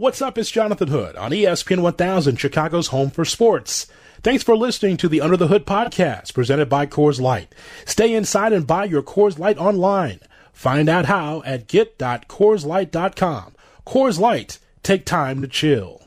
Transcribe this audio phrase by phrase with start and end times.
[0.00, 0.38] What's up?
[0.38, 3.86] It's Jonathan Hood on ESPN 1000, Chicago's home for sports.
[4.22, 7.54] Thanks for listening to the Under the Hood podcast presented by Coors Light.
[7.84, 10.20] Stay inside and buy your Coors Light online.
[10.54, 13.54] Find out how at get.coorslight.com.
[13.86, 16.00] Coors Light, take time to chill.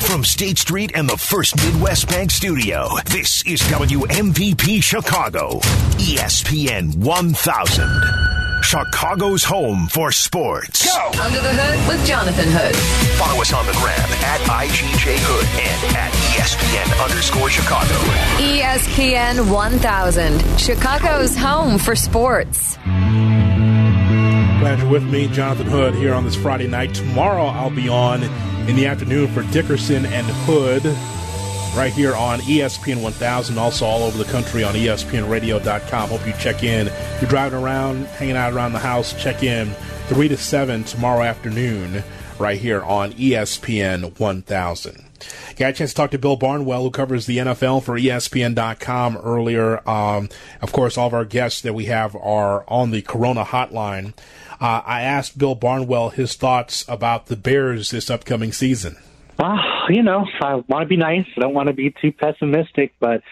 [0.00, 5.60] From State Street and the First Midwest Bank Studio, this is WMVP Chicago,
[6.00, 8.37] ESPN 1000.
[8.62, 10.84] Chicago's home for sports.
[10.84, 11.10] Go!
[11.22, 12.76] Under the Hood with Jonathan Hood.
[13.16, 17.94] Follow us on the gram at IGJ Hood and at ESPN underscore Chicago.
[18.38, 22.76] ESPN 1000, Chicago's home for sports.
[24.58, 26.94] Glad you're with me, Jonathan Hood, here on this Friday night.
[26.94, 28.22] Tomorrow I'll be on
[28.68, 30.82] in the afternoon for Dickerson and Hood
[31.78, 36.08] right here on ESPN 1000, also all over the country on ESPNradio.com.
[36.08, 36.90] Hope you check in.
[37.20, 39.70] You're driving around, hanging out around the house, check in
[40.08, 42.02] 3 to 7 tomorrow afternoon
[42.40, 45.04] right here on ESPN 1000.
[45.54, 49.88] Got a chance to talk to Bill Barnwell, who covers the NFL for ESPN.com earlier.
[49.88, 54.14] Um, of course, all of our guests that we have are on the Corona hotline.
[54.60, 58.96] Uh, I asked Bill Barnwell his thoughts about the Bears this upcoming season.
[59.38, 59.58] Well,
[59.88, 61.26] you know, I want to be nice.
[61.36, 63.22] I don't want to be too pessimistic, but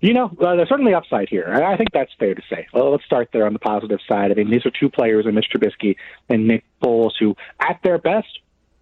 [0.00, 1.46] you know, uh, there's certainly upside here.
[1.46, 2.66] I think that's fair to say.
[2.74, 4.30] Well, let's start there on the positive side.
[4.30, 5.96] I mean, these are two players, in Mitch Trubisky
[6.28, 8.28] and Nick Foles, who, at their best,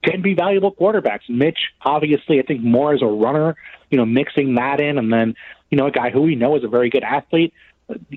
[0.03, 1.29] can be valuable quarterbacks.
[1.29, 3.57] Mitch, obviously, I think more as a runner,
[3.91, 5.35] you know, mixing that in, and then,
[5.71, 7.55] you know, a guy who we know is a very good athlete,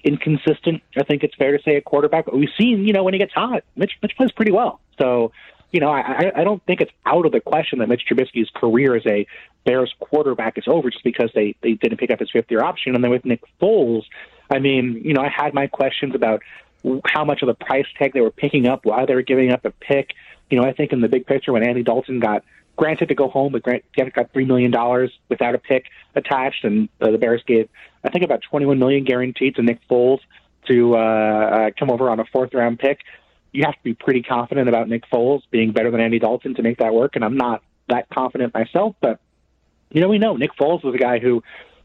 [0.04, 0.82] inconsistent.
[0.98, 2.26] I think it's fair to say a quarterback.
[2.26, 4.80] But we've seen, you know, when he gets hot, Mitch, Mitch plays pretty well.
[5.00, 5.32] So,
[5.76, 8.96] you know, I, I don't think it's out of the question that Mitch Trubisky's career
[8.96, 9.28] as a
[9.66, 12.96] Bears quarterback is over just because they they didn't pick up his fifth year option.
[12.96, 14.04] And then with Nick Foles,
[14.50, 16.44] I mean, you know, I had my questions about
[17.06, 19.66] how much of the price tag they were picking up, why they were giving up
[19.66, 20.12] a pick.
[20.50, 22.46] You know, I think in the big picture, when Andy Dalton got
[22.78, 26.88] granted to go home, but grant, got three million dollars without a pick attached, and
[27.02, 27.68] uh, the Bears gave,
[28.06, 30.20] I think, about twenty-one million guaranteed to Nick Foles
[30.70, 33.00] to uh, uh, come over on a fourth-round pick
[33.56, 36.62] you have to be pretty confident about Nick Foles being better than Andy Dalton to
[36.62, 37.16] make that work.
[37.16, 39.20] And I'm not that confident myself, but
[39.92, 41.44] you know, we know Nick Foles was a guy who,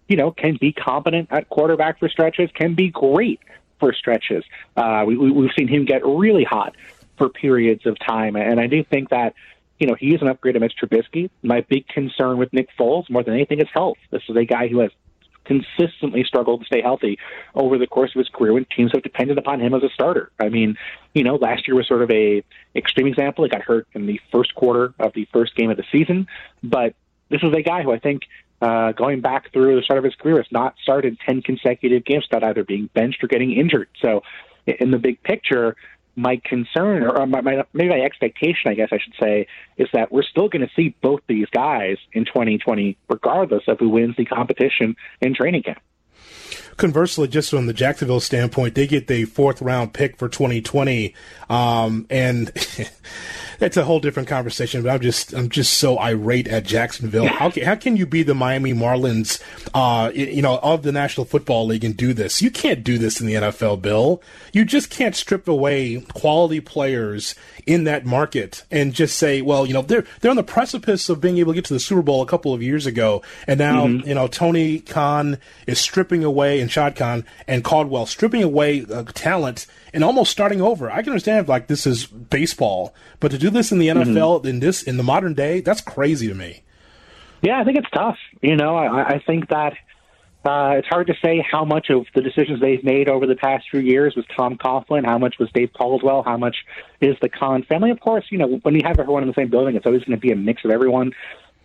[0.09, 3.41] you know, can be competent at quarterback for stretches, can be great
[3.79, 4.45] for stretches.
[4.77, 6.75] Uh, we, we, we've seen him get really hot
[7.17, 9.35] for periods of time, and I do think that
[9.79, 11.31] you know, he is an upgrade to Mitch Trubisky.
[11.43, 13.97] My big concern with Nick Foles, more than anything, is health.
[14.11, 14.91] This is a guy who has
[15.51, 17.19] consistently struggled to stay healthy
[17.57, 20.31] over the course of his career when teams have depended upon him as a starter.
[20.39, 20.77] I mean,
[21.13, 22.45] you know, last year was sort of a
[22.77, 23.45] extreme example.
[23.45, 26.29] He got hurt in the first quarter of the first game of the season,
[26.63, 26.95] but
[27.31, 28.23] this is a guy who I think
[28.63, 32.27] uh, going back through the start of his career has not started 10 consecutive games
[32.31, 33.89] without either being benched or getting injured.
[34.01, 34.23] So
[34.67, 35.77] in the big picture,
[36.21, 40.13] my concern, or my, my, maybe my expectation, I guess I should say, is that
[40.13, 44.25] we're still going to see both these guys in 2020, regardless of who wins the
[44.25, 45.79] competition in training camp.
[46.77, 51.15] Conversely, just from the Jacksonville standpoint, they get the fourth round pick for 2020,
[51.49, 52.53] um, and
[53.61, 54.83] that's a whole different conversation.
[54.83, 57.29] But I'm just I'm just so irate at Jacksonville.
[57.29, 59.41] How can, how can you be the Miami Marlins,
[59.75, 62.43] uh, you know, of the National Football League and do this?
[62.43, 64.21] You can't do this in the NFL, Bill.
[64.53, 67.35] You just can't strip away quality players
[67.67, 71.21] in that market and just say, well, you know, they're they're on the precipice of
[71.21, 73.87] being able to get to the Super Bowl a couple of years ago, and now
[73.87, 74.09] mm-hmm.
[74.09, 79.05] you know Tony Khan is stripping away and Shad Khan and Caldwell stripping away uh,
[79.15, 80.91] talent and almost starting over.
[80.91, 84.49] I can understand like this is baseball, but to do this in the NFL mm-hmm.
[84.49, 86.63] in this in the modern day, that's crazy to me.
[87.43, 88.19] Yeah, I think it's tough.
[88.43, 89.73] You know, I, I think that
[90.45, 93.67] uh, it's hard to say how much of the decisions they've made over the past
[93.71, 96.57] few years was Tom Coughlin, how much was Dave Caldwell, how much
[97.01, 97.91] is the Khan family.
[97.91, 100.19] Of course, you know, when you have everyone in the same building, it's always going
[100.19, 101.13] to be a mix of everyone.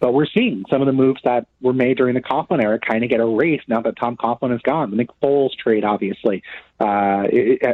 [0.02, 3.04] But we're seeing some of the moves that were made during the Coughlin era kind
[3.04, 4.92] of get erased now that Tom Coughlin is gone.
[4.92, 6.44] The Nick Foles trade, obviously,
[6.80, 7.24] uh,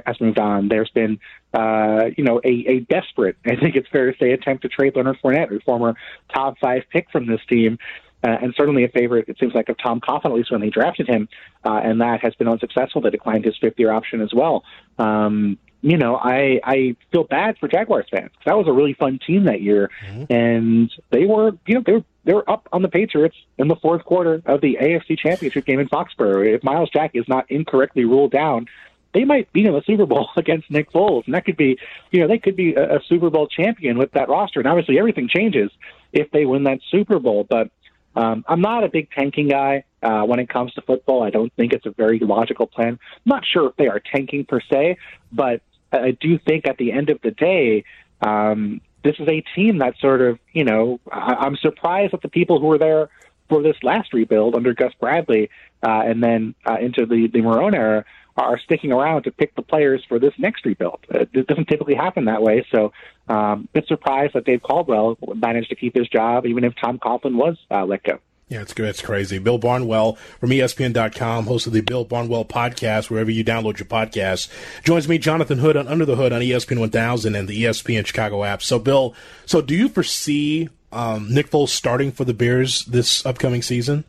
[0.05, 0.67] has moved on.
[0.67, 1.19] There's been,
[1.53, 4.95] uh, you know, a, a desperate, I think it's fair to say, attempt to trade
[4.95, 5.95] Leonard Fournette, a former
[6.33, 7.77] top five pick from this team,
[8.23, 10.69] uh, and certainly a favorite, it seems like, of Tom Coughlin, at least when they
[10.69, 11.27] drafted him,
[11.65, 13.01] uh, and that has been unsuccessful.
[13.01, 14.63] They declined his fifth year option as well.
[14.99, 18.29] Um, you know, I I feel bad for Jaguars fans.
[18.31, 20.31] Because that was a really fun team that year, mm-hmm.
[20.31, 23.75] and they were, you know, they were they were up on the Patriots in the
[23.75, 26.55] fourth quarter of the AFC Championship game in Foxborough.
[26.55, 28.67] If Myles Jack is not incorrectly ruled down,
[29.13, 31.77] they might be in the Super Bowl against Nick Foles, and that could be,
[32.11, 34.59] you know, they could be a, a Super Bowl champion with that roster.
[34.59, 35.71] And obviously, everything changes
[36.13, 37.69] if they win that Super Bowl, but
[38.15, 41.23] um, I'm not a big tanking guy uh, when it comes to football.
[41.23, 42.99] I don't think it's a very logical plan.
[42.99, 44.97] I'm not sure if they are tanking per se,
[45.31, 45.61] but
[45.91, 47.85] I do think at the end of the day,
[48.21, 52.29] um, this is a team that sort of, you know, I, I'm surprised that the
[52.29, 53.09] people who were there
[53.49, 55.49] for this last rebuild under Gus Bradley
[55.83, 58.05] uh, and then uh, into the, the Marrone era
[58.37, 60.99] are sticking around to pick the players for this next rebuild.
[61.09, 62.65] It doesn't typically happen that way.
[62.71, 62.93] So,
[63.27, 67.35] um, bit surprised that Dave Caldwell managed to keep his job, even if Tom Coughlin
[67.35, 68.19] was uh, let go.
[68.51, 68.89] Yeah, it's good.
[68.89, 69.39] It's crazy.
[69.39, 74.49] Bill Barnwell from ESPN.com, host of the Bill Barnwell podcast, wherever you download your podcasts,
[74.83, 78.43] joins me, Jonathan Hood, on Under the Hood on ESPN 1000 and the ESPN Chicago
[78.43, 78.61] app.
[78.61, 83.61] So, Bill, so do you foresee um, Nick Foles starting for the Bears this upcoming
[83.61, 84.03] season?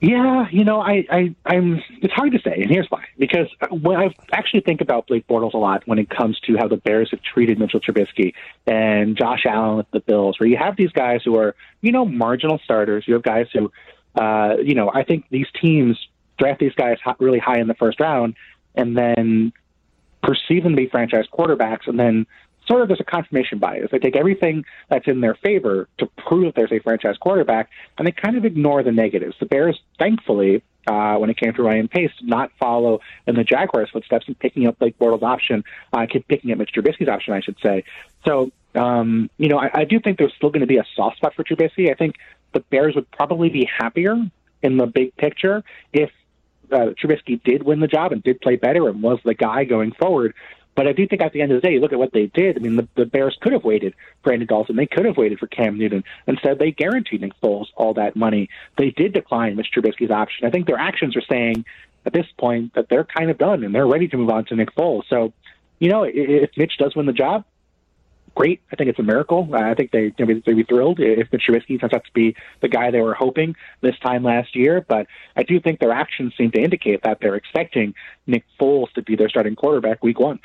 [0.00, 1.82] Yeah, you know, I, I, I'm.
[2.02, 3.04] It's hard to say, and here's why.
[3.18, 6.68] Because when I actually think about Blake Bortles a lot when it comes to how
[6.68, 8.34] the Bears have treated Mitchell Trubisky
[8.66, 12.04] and Josh Allen with the Bills, where you have these guys who are, you know,
[12.04, 13.04] marginal starters.
[13.08, 13.72] You have guys who,
[14.14, 15.98] uh, you know, I think these teams
[16.38, 18.34] draft these guys really high in the first round,
[18.74, 19.52] and then
[20.22, 22.26] perceive them to be franchise quarterbacks, and then
[22.66, 23.90] sort of there's a confirmation bias.
[23.90, 28.06] They take everything that's in their favor to prove that there's a franchise quarterback, and
[28.06, 29.36] they kind of ignore the negatives.
[29.38, 33.44] The Bears, thankfully, uh, when it came to Ryan Pace, did not follow in the
[33.44, 37.40] Jaguars' footsteps in picking up Blake Bortles' option, uh, picking up Mitch Trubisky's option, I
[37.40, 37.84] should say.
[38.24, 41.16] So, um, you know, I, I do think there's still going to be a soft
[41.16, 41.90] spot for Trubisky.
[41.90, 42.16] I think
[42.52, 44.16] the Bears would probably be happier
[44.62, 46.10] in the big picture if
[46.72, 49.92] uh, Trubisky did win the job and did play better and was the guy going
[49.92, 50.34] forward.
[50.76, 52.56] But I do think at the end of the day, look at what they did.
[52.56, 54.76] I mean, the, the Bears could have waited for Andy Dalton.
[54.76, 56.04] They could have waited for Cam Newton.
[56.26, 58.50] Instead, they guaranteed Nick Foles all that money.
[58.76, 60.46] They did decline Mitch Trubisky's option.
[60.46, 61.64] I think their actions are saying
[62.04, 64.54] at this point that they're kind of done and they're ready to move on to
[64.54, 65.04] Nick Foles.
[65.08, 65.32] So,
[65.78, 67.44] you know, if Mitch does win the job,
[68.34, 68.60] great.
[68.70, 69.48] I think it's a miracle.
[69.54, 72.36] I think they they'd be, they'd be thrilled if Mitch Trubisky turns out to be
[72.60, 74.84] the guy they were hoping this time last year.
[74.86, 77.94] But I do think their actions seem to indicate that they're expecting
[78.26, 80.38] Nick Foles to be their starting quarterback week one.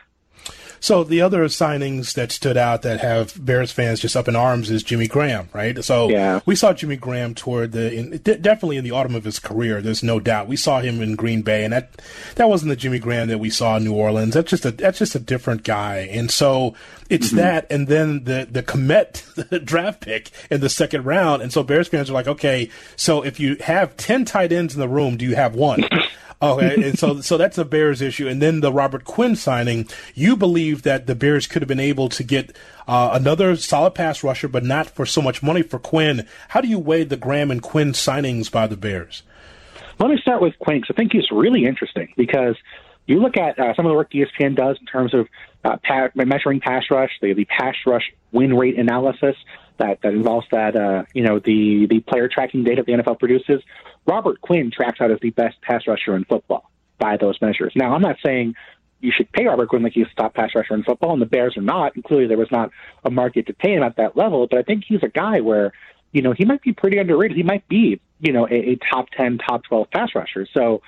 [0.82, 4.72] So the other signings that stood out that have Bears fans just up in arms
[4.72, 5.82] is Jimmy Graham, right?
[5.84, 6.40] So yeah.
[6.48, 9.80] we saw Jimmy Graham toward the in, definitely in the autumn of his career.
[9.80, 10.48] There's no doubt.
[10.48, 12.02] We saw him in Green Bay, and that
[12.34, 14.34] that wasn't the Jimmy Graham that we saw in New Orleans.
[14.34, 16.10] That's just a that's just a different guy.
[16.12, 16.74] And so
[17.12, 17.38] it's mm-hmm.
[17.38, 21.44] that, and then the the Kmet draft pick in the second round.
[21.44, 24.80] And so Bears fans are like, okay, so if you have ten tight ends in
[24.80, 25.84] the room, do you have one?
[26.42, 29.88] Okay, and so so that's a Bears issue, and then the Robert Quinn signing.
[30.16, 32.56] You believe that the Bears could have been able to get
[32.88, 36.28] uh, another solid pass rusher, but not for so much money for Quinn.
[36.50, 39.24] How do you weigh the Graham and Quinn signings by the Bears?
[40.00, 42.56] Let me start with Quinn because I think he's really interesting because
[43.06, 45.28] you look at uh, some of the work ESPN does in terms of
[45.64, 49.36] uh, pa- measuring pass rush, the, the pass rush win rate analysis
[49.78, 53.62] that, that involves that uh, you know the the player tracking data the NFL produces.
[54.06, 57.74] Robert Quinn tracks out as the best pass rusher in football by those measures.
[57.76, 58.56] Now, I'm not saying
[59.00, 61.26] you should pay Robert Quinn like he's a top pass rusher in football, and the
[61.26, 61.96] Bears are not.
[61.96, 62.72] And clearly, there was not
[63.04, 64.48] a market to pay him at that level.
[64.48, 65.74] But I think he's a guy where,
[66.12, 67.38] you know, he might be pretty underrated.
[67.38, 70.48] He might be, you know, a, a top ten, top twelve pass rusher.
[70.54, 70.82] So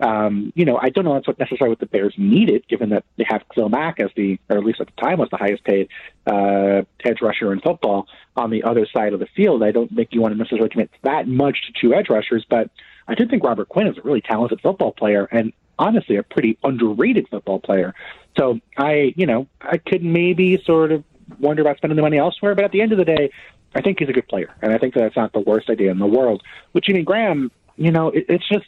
[0.00, 3.04] um, you know, I don't know that's what necessarily what the Bears needed, given that
[3.16, 5.64] they have Khalil Mack as the, or at least at the time was the highest
[5.64, 5.88] paid
[6.26, 8.06] uh, edge rusher in football
[8.36, 9.62] on the other side of the field.
[9.62, 12.70] I don't think you want to necessarily commit that much to two edge rushers, but
[13.08, 16.58] I do think Robert Quinn is a really talented football player and honestly a pretty
[16.62, 17.94] underrated football player.
[18.36, 21.02] So I, you know, I could maybe sort of
[21.40, 23.30] wonder about spending the money elsewhere, but at the end of the day,
[23.74, 25.98] I think he's a good player, and I think that's not the worst idea in
[25.98, 26.42] the world.
[26.72, 28.66] With Jimmy Graham, you know, it, it's just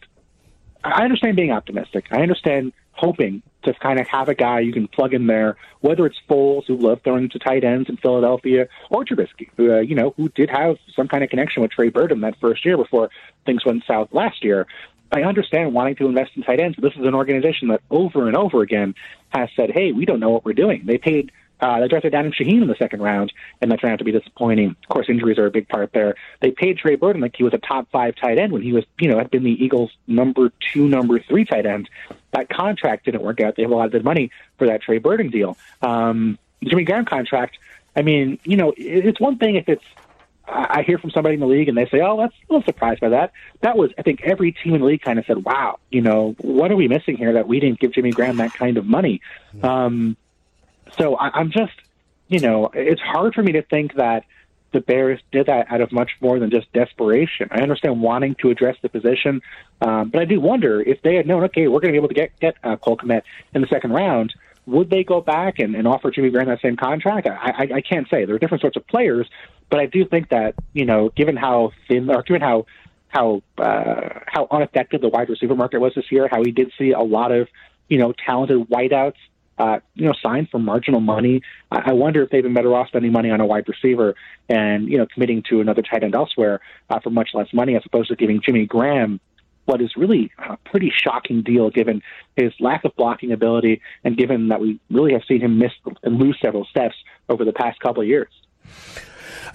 [0.82, 2.06] I understand being optimistic.
[2.10, 6.06] I understand hoping to kind of have a guy you can plug in there, whether
[6.06, 9.94] it's Foles, who loved throwing to tight ends in Philadelphia, or Trubisky, who, uh, you
[9.94, 13.10] know, who did have some kind of connection with Trey Burton that first year before
[13.46, 14.66] things went south last year.
[15.12, 18.28] I understand wanting to invest in tight ends, but this is an organization that over
[18.28, 18.94] and over again
[19.30, 20.82] has said, hey, we don't know what we're doing.
[20.84, 23.98] They paid uh, they drafted Adam Shaheen in the second round, and that turned out
[23.98, 24.70] to be disappointing.
[24.70, 26.14] Of course, injuries are a big part there.
[26.40, 28.84] They paid Trey Burton like he was a top five tight end when he was,
[28.98, 31.88] you know, had been the Eagles' number two, number three tight end.
[32.32, 33.56] That contract didn't work out.
[33.56, 35.56] They have a lot of good money for that Trey Burton deal.
[35.82, 37.58] Um, Jimmy Graham contract.
[37.96, 39.84] I mean, you know, it's one thing if it's
[40.52, 43.00] I hear from somebody in the league and they say, "Oh, that's a little surprised
[43.00, 45.78] by that." That was, I think, every team in the league kind of said, "Wow,
[45.90, 48.76] you know, what are we missing here that we didn't give Jimmy Graham that kind
[48.76, 49.20] of money?"
[49.62, 50.16] Um,
[50.98, 51.72] so I, I'm just,
[52.28, 54.24] you know, it's hard for me to think that
[54.72, 57.48] the Bears did that out of much more than just desperation.
[57.50, 59.42] I understand wanting to address the position,
[59.80, 62.08] um, but I do wonder if they had known, okay, we're going to be able
[62.08, 63.22] to get get uh, Cole Kmet
[63.54, 64.32] in the second round.
[64.66, 67.26] Would they go back and, and offer Jimmy Graham that same contract?
[67.26, 68.24] I, I, I can't say.
[68.24, 69.28] There are different sorts of players,
[69.68, 72.66] but I do think that you know, given how thin or given how
[73.08, 76.92] how uh, how unaffected the wide receiver market was this year, how he did see
[76.92, 77.48] a lot of
[77.88, 79.16] you know talented wideouts
[79.60, 81.42] uh, you know, signed for marginal money.
[81.70, 84.14] I, I wonder if they've been better off spending money on a wide receiver
[84.48, 87.82] and you know committing to another tight end elsewhere uh, for much less money, as
[87.84, 89.20] opposed to giving Jimmy Graham
[89.66, 92.02] what is really a pretty shocking deal given
[92.34, 96.18] his lack of blocking ability and given that we really have seen him miss and
[96.18, 96.96] lose several steps
[97.28, 98.32] over the past couple of years.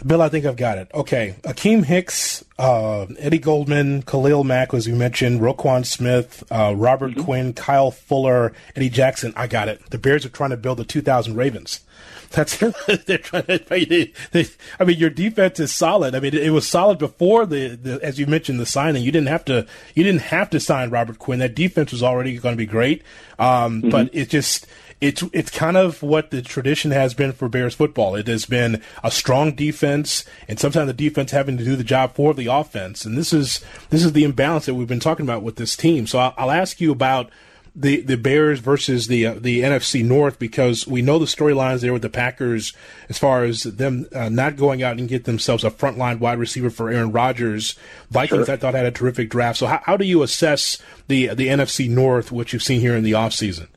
[0.06, 0.90] Bill, I think I've got it.
[0.94, 1.36] Okay.
[1.44, 7.24] Akiem Hicks, uh, Eddie Goldman, Khalil Mack, as you mentioned, Roquan Smith, uh, Robert mm-hmm.
[7.24, 9.34] Quinn, Kyle Fuller, Eddie Jackson.
[9.36, 9.90] I got it.
[9.90, 11.82] The Bears are trying to build the 2000 Ravens.
[12.32, 12.58] That's
[13.06, 13.60] they're trying to.
[13.60, 14.48] They, they,
[14.80, 16.16] I mean, your defense is solid.
[16.16, 19.04] I mean, it, it was solid before the, the, as you mentioned, the signing.
[19.04, 19.66] You didn't have to.
[19.94, 21.40] You didn't have to sign Robert Quinn.
[21.40, 23.04] That defense was already going to be great.
[23.40, 23.90] Um, mm-hmm.
[23.90, 24.68] But it just
[25.02, 28.16] it's it's kind of what the tradition has been for Bears football.
[28.16, 32.16] It has been a strong defense, and sometimes the defense having to do the job
[32.16, 33.06] for the offense.
[33.06, 36.08] And this is this is the imbalance that we've been talking about with this team.
[36.08, 37.30] So I'll, I'll ask you about
[37.76, 41.92] the the Bears versus the uh, the NFC North because we know the storylines there
[41.92, 42.72] with the Packers
[43.10, 46.70] as far as them uh, not going out and get themselves a frontline wide receiver
[46.70, 47.76] for Aaron Rodgers.
[48.12, 48.54] Vikings, sure.
[48.54, 49.60] I thought had a terrific draft.
[49.60, 53.04] So how, how do you assess the the NFC North, what you've seen here in
[53.04, 53.68] the offseason?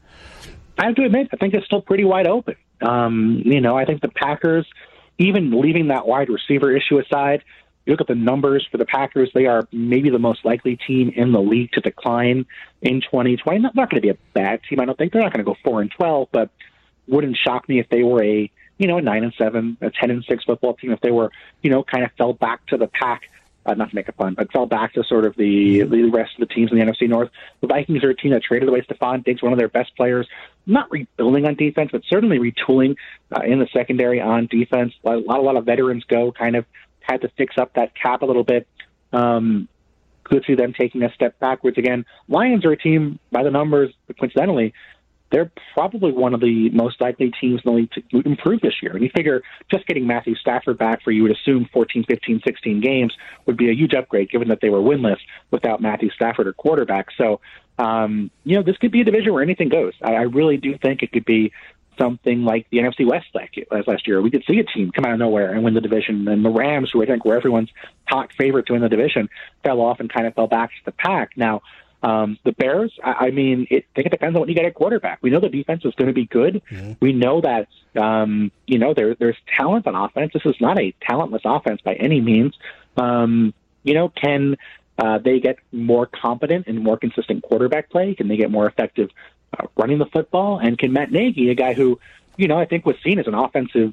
[0.79, 2.55] I have to admit, I think it's still pretty wide open.
[2.81, 4.67] Um, you know, I think the Packers,
[5.19, 7.43] even leaving that wide receiver issue aside,
[7.85, 11.11] you look at the numbers for the Packers, they are maybe the most likely team
[11.17, 12.47] in the league to decline
[12.83, 13.59] in 2020.
[13.59, 15.13] Not, not going to be a bad team, I don't think.
[15.13, 16.51] They're not going to go 4 and 12, but
[17.09, 20.11] wouldn't shock me if they were a, you know, a 9 and 7, a 10
[20.11, 21.33] and 6 football team, if they were,
[21.63, 23.23] you know, kind of fell back to the pack
[23.69, 26.33] uh, not to make it fun, but fell back to sort of the the rest
[26.39, 27.31] of the teams in the NFC North.
[27.61, 30.27] The Vikings are a team that traded away Stefon Diggs, one of their best players.
[30.69, 32.95] Not rebuilding on defense, but certainly retooling
[33.35, 34.93] uh, in the secondary on defense.
[35.03, 36.67] A lot, a lot of veterans go, kind of
[37.01, 38.69] had to fix up that cap a little bit.
[39.13, 39.69] Um,
[40.25, 42.05] could see them taking a step backwards again.
[42.29, 44.75] Lions are a team by the numbers, coincidentally,
[45.31, 48.93] they're probably one of the most likely teams in the league to improve this year.
[48.93, 52.81] And you figure just getting Matthew Stafford back for you would assume 14, 15, 16
[52.81, 53.13] games
[53.47, 55.19] would be a huge upgrade, given that they were winless
[55.51, 57.09] without Matthew Stafford or quarterback.
[57.17, 57.41] So,
[57.79, 59.93] um, you know, this could be a division where anything goes.
[60.03, 61.53] I, I really do think it could be
[61.99, 64.23] something like the NFC West last year.
[64.23, 66.27] We could see a team come out of nowhere and win the division.
[66.29, 67.71] And the Rams, who I think were everyone's
[68.09, 69.29] top favorite to win the division,
[69.65, 71.31] fell off and kind of fell back to the pack.
[71.37, 71.63] Now,
[72.03, 74.65] um, the Bears, I, I mean, it, I think it depends on what you get
[74.65, 75.19] at quarterback.
[75.21, 76.63] We know the defense is going to be good.
[76.71, 76.93] Mm-hmm.
[77.01, 77.69] We know that,
[78.01, 80.33] um, you know, there, there's talent on offense.
[80.33, 82.57] This is not a talentless offense by any means.
[82.97, 83.53] Um,
[83.83, 84.57] you know, can
[84.99, 88.15] uh, they get more competent and more consistent quarterback play?
[88.15, 89.11] Can they get more effective
[89.59, 90.59] uh, running the football?
[90.59, 91.99] And can Matt Nagy, a guy who,
[92.37, 93.93] you know, I think was seen as an offensive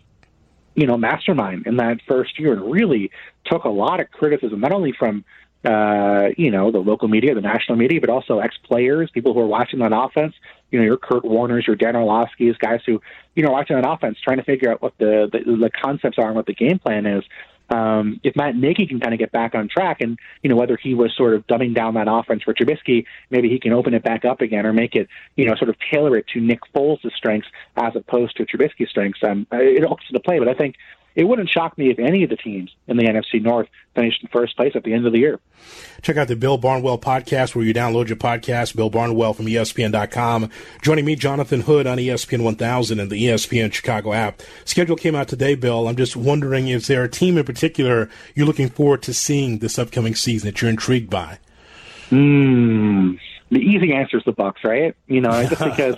[0.75, 3.09] you know, mastermind in that first year and really
[3.45, 5.23] took a lot of criticism, not only from
[5.65, 9.47] uh, you know, the local media, the national media, but also ex-players, people who are
[9.47, 10.35] watching that offense.
[10.71, 13.01] You know, your Kurt Warners, your Dan Orlovsky's, guys who,
[13.35, 16.27] you know, watching that offense, trying to figure out what the, the, the concepts are
[16.27, 17.23] and what the game plan is.
[17.69, 20.77] Um, if Matt Nagy can kind of get back on track and, you know, whether
[20.77, 24.03] he was sort of dumbing down that offense for Trubisky, maybe he can open it
[24.03, 27.11] back up again or make it, you know, sort of tailor it to Nick Foles'
[27.15, 29.19] strengths as opposed to Trubisky's strengths.
[29.23, 30.75] Um, it comes into play, but I think
[31.15, 34.29] it wouldn't shock me if any of the teams in the NFC North finished in
[34.29, 35.39] first place at the end of the year.
[36.01, 40.49] Check out the Bill Barnwell podcast where you download your podcast, Bill Barnwell from ESPN.com.
[40.81, 44.41] Joining me, Jonathan Hood on ESPN 1000 and the ESPN Chicago app.
[44.65, 45.87] Schedule came out today, Bill.
[45.87, 49.79] I'm just wondering if there a team in particular you're looking forward to seeing this
[49.79, 51.39] upcoming season that you're intrigued by?
[52.09, 53.13] Hmm.
[53.51, 54.95] The easy answer is the Bucs, right?
[55.07, 55.95] You know, just because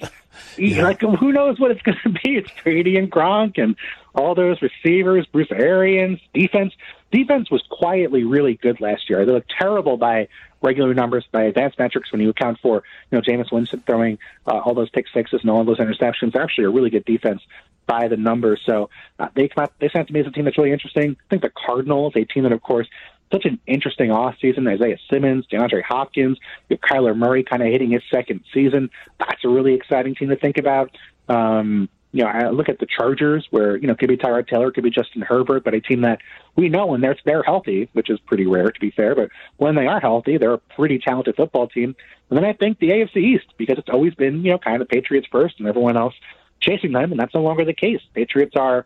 [0.57, 0.83] yeah.
[0.83, 2.37] like who knows what it's going to be?
[2.37, 3.75] It's Brady and Gronk and
[4.13, 6.73] all those receivers, Bruce Arians, defense.
[7.11, 9.25] Defense was quietly really good last year.
[9.25, 10.27] They looked terrible by
[10.61, 14.57] regular numbers, by advanced metrics when you account for, you know, Jameis Winston throwing uh,
[14.57, 16.33] all those pick sixes and all those interceptions.
[16.33, 17.41] They're actually a really good defense
[17.85, 18.61] by the numbers.
[18.65, 18.89] So
[19.19, 21.15] uh, they come out, they sound to me as a team that's really interesting.
[21.19, 22.87] I think the Cardinals, a team that, of course,
[23.31, 24.71] such an interesting offseason.
[24.71, 26.37] Isaiah Simmons, DeAndre Hopkins,
[26.69, 28.89] you have Kyler Murray kind of hitting his second season.
[29.19, 30.95] That's a really exciting team to think about.
[31.27, 34.71] Um, you know, I look at the Chargers, where you know could be Tyrod Taylor,
[34.71, 36.19] could be Justin Herbert, but a team that
[36.55, 39.75] we know when they're they're healthy, which is pretty rare to be fair, but when
[39.75, 41.95] they are healthy, they're a pretty talented football team.
[42.29, 44.87] And then I think the AFC East, because it's always been you know kind of
[44.87, 46.13] the Patriots first and everyone else
[46.61, 48.01] chasing them, and that's no longer the case.
[48.13, 48.85] Patriots are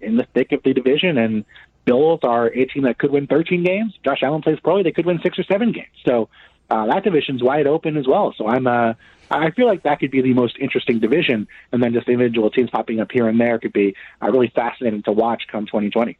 [0.00, 1.44] in the thick of the division, and
[1.84, 3.92] Bills are a team that could win 13 games.
[4.04, 5.88] Josh Allen plays poorly; they could win six or seven games.
[6.06, 6.28] So
[6.70, 8.34] uh, that division's wide open as well.
[8.36, 8.94] So I'm uh,
[9.30, 12.70] I feel like that could be the most interesting division, and then just individual teams
[12.70, 16.16] popping up here and there could be uh, really fascinating to watch come 2020.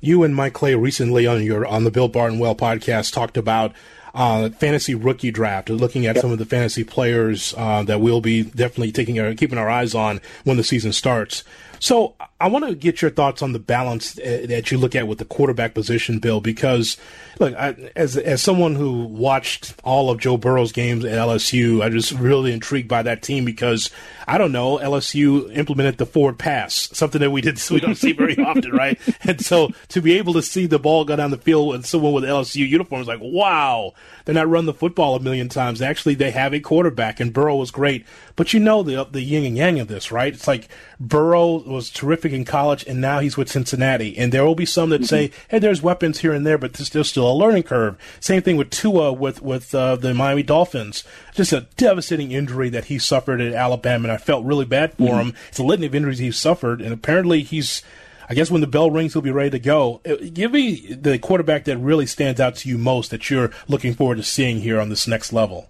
[0.00, 3.72] You and Mike Clay recently on your on the Bill Barnwell podcast talked about
[4.14, 6.22] uh, fantasy rookie draft, looking at yep.
[6.22, 9.94] some of the fantasy players uh, that we'll be definitely taking our, keeping our eyes
[9.94, 11.44] on when the season starts.
[11.78, 15.08] So I want to get your thoughts on the balance uh, that you look at
[15.08, 16.96] with the quarterback position, Bill, because
[17.38, 21.88] look, I, as as someone who watched all of Joe Burrow's games at LSU, I
[21.88, 23.90] just really intrigued by that team because
[24.28, 28.12] I don't know LSU implemented the forward pass, something that we did we don't see
[28.12, 28.98] very often, right?
[29.22, 32.12] And so to be able to see the ball go down the field with someone
[32.12, 33.92] with LSU uniform is like, wow,
[34.24, 35.80] they're not run the football a million times.
[35.80, 38.04] Actually, they have a quarterback, and Burrow was great.
[38.34, 40.34] But you know the the yin and yang of this, right?
[40.34, 40.68] It's like
[41.00, 44.16] Burrow was terrific in college, and now he's with Cincinnati.
[44.16, 45.06] And there will be some that mm-hmm.
[45.06, 48.56] say, "Hey, there's weapons here and there, but there's still a learning curve." Same thing
[48.56, 51.04] with Tua with with uh, the Miami Dolphins.
[51.34, 55.02] Just a devastating injury that he suffered at Alabama, and I felt really bad for
[55.02, 55.28] mm-hmm.
[55.28, 55.34] him.
[55.48, 57.82] It's a litany of injuries he's suffered, and apparently he's
[58.28, 60.00] I guess when the bell rings, he'll be ready to go.
[60.08, 63.94] Uh, give me the quarterback that really stands out to you most that you're looking
[63.94, 65.68] forward to seeing here on this next level.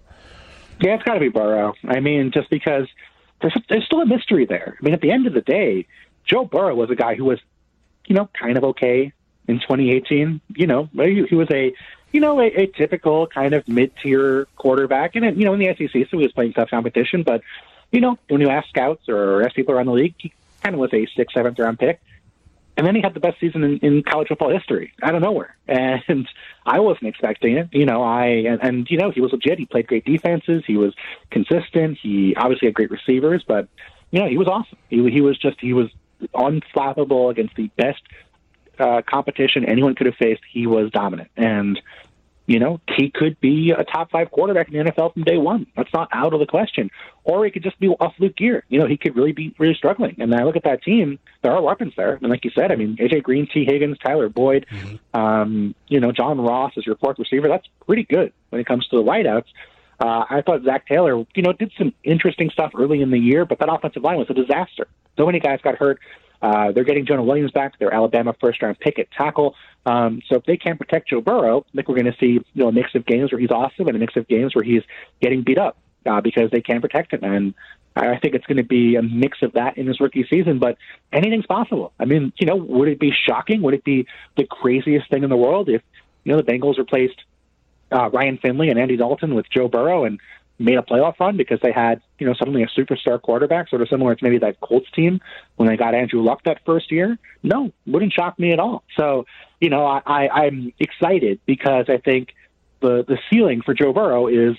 [0.79, 1.73] Yeah, it's got to be Burrow.
[1.87, 2.87] I mean, just because
[3.41, 4.77] there's, there's still a mystery there.
[4.79, 5.85] I mean, at the end of the day,
[6.25, 7.39] Joe Burrow was a guy who was,
[8.07, 9.13] you know, kind of okay
[9.47, 10.41] in 2018.
[10.55, 11.73] You know, he, he was a,
[12.11, 16.09] you know, a, a typical kind of mid-tier quarterback, and you know, in the SEC,
[16.09, 17.23] so he was playing tough competition.
[17.23, 17.41] But
[17.91, 20.79] you know, when you ask scouts or ask people around the league, he kind of
[20.79, 22.01] was a sixth, seventh round pick.
[22.77, 25.55] And then he had the best season in, in college football history out of nowhere.
[25.67, 26.27] And
[26.65, 27.69] I wasn't expecting it.
[27.71, 29.57] You know, I, and, and, you know, he was legit.
[29.57, 30.63] He played great defenses.
[30.65, 30.93] He was
[31.31, 31.97] consistent.
[32.01, 33.67] He obviously had great receivers, but,
[34.11, 34.77] you know, he was awesome.
[34.89, 35.89] He, he was just, he was
[36.33, 38.01] unflappable against the best
[38.79, 40.41] uh, competition anyone could have faced.
[40.51, 41.29] He was dominant.
[41.35, 41.79] And,
[42.45, 45.67] you know, he could be a top five quarterback in the NFL from day one.
[45.75, 46.89] That's not out of the question.
[47.23, 48.63] Or he could just be off Luke gear.
[48.69, 50.15] You know, he could really be really struggling.
[50.19, 52.15] And I look at that team, there are weapons there.
[52.15, 55.19] And like you said, I mean, AJ Green, Tee Higgins, Tyler Boyd, mm-hmm.
[55.19, 57.47] um, you know, John Ross is your fourth receiver.
[57.47, 59.45] That's pretty good when it comes to the wideouts.
[59.99, 63.45] Uh, I thought Zac Taylor, you know, did some interesting stuff early in the year,
[63.45, 64.87] but that offensive line was a disaster.
[65.17, 65.99] So many guys got hurt.
[66.39, 69.55] Uh, they're getting Jonah Williams back, their Alabama first round pick at tackle.
[69.87, 72.43] Um, so if they can't protect Joe Burrow, I think we're going to see you
[72.53, 74.83] know a mix of games where he's awesome and a mix of games where he's
[75.19, 77.23] getting beat up uh, because they can't protect him.
[77.23, 77.53] And
[77.95, 80.59] I think it's going to be a mix of that in his rookie season.
[80.59, 80.77] But
[81.11, 81.93] anything's possible.
[81.99, 83.61] I mean, you know, would it be shocking?
[83.63, 85.81] Would it be the craziest thing in the world if
[86.23, 87.23] you know the Bengals replaced
[87.91, 90.19] uh, Ryan Finley and Andy Dalton with Joe Burrow and
[90.59, 93.89] made a playoff run because they had, you know, suddenly a superstar quarterback, sort of
[93.89, 95.21] similar to maybe that Colts team
[95.55, 97.17] when they got Andrew Luck that first year.
[97.43, 98.83] No, wouldn't shock me at all.
[98.97, 99.25] So,
[99.61, 102.33] you know, I, I, I'm excited because I think
[102.79, 104.55] the the ceiling for Joe Burrow is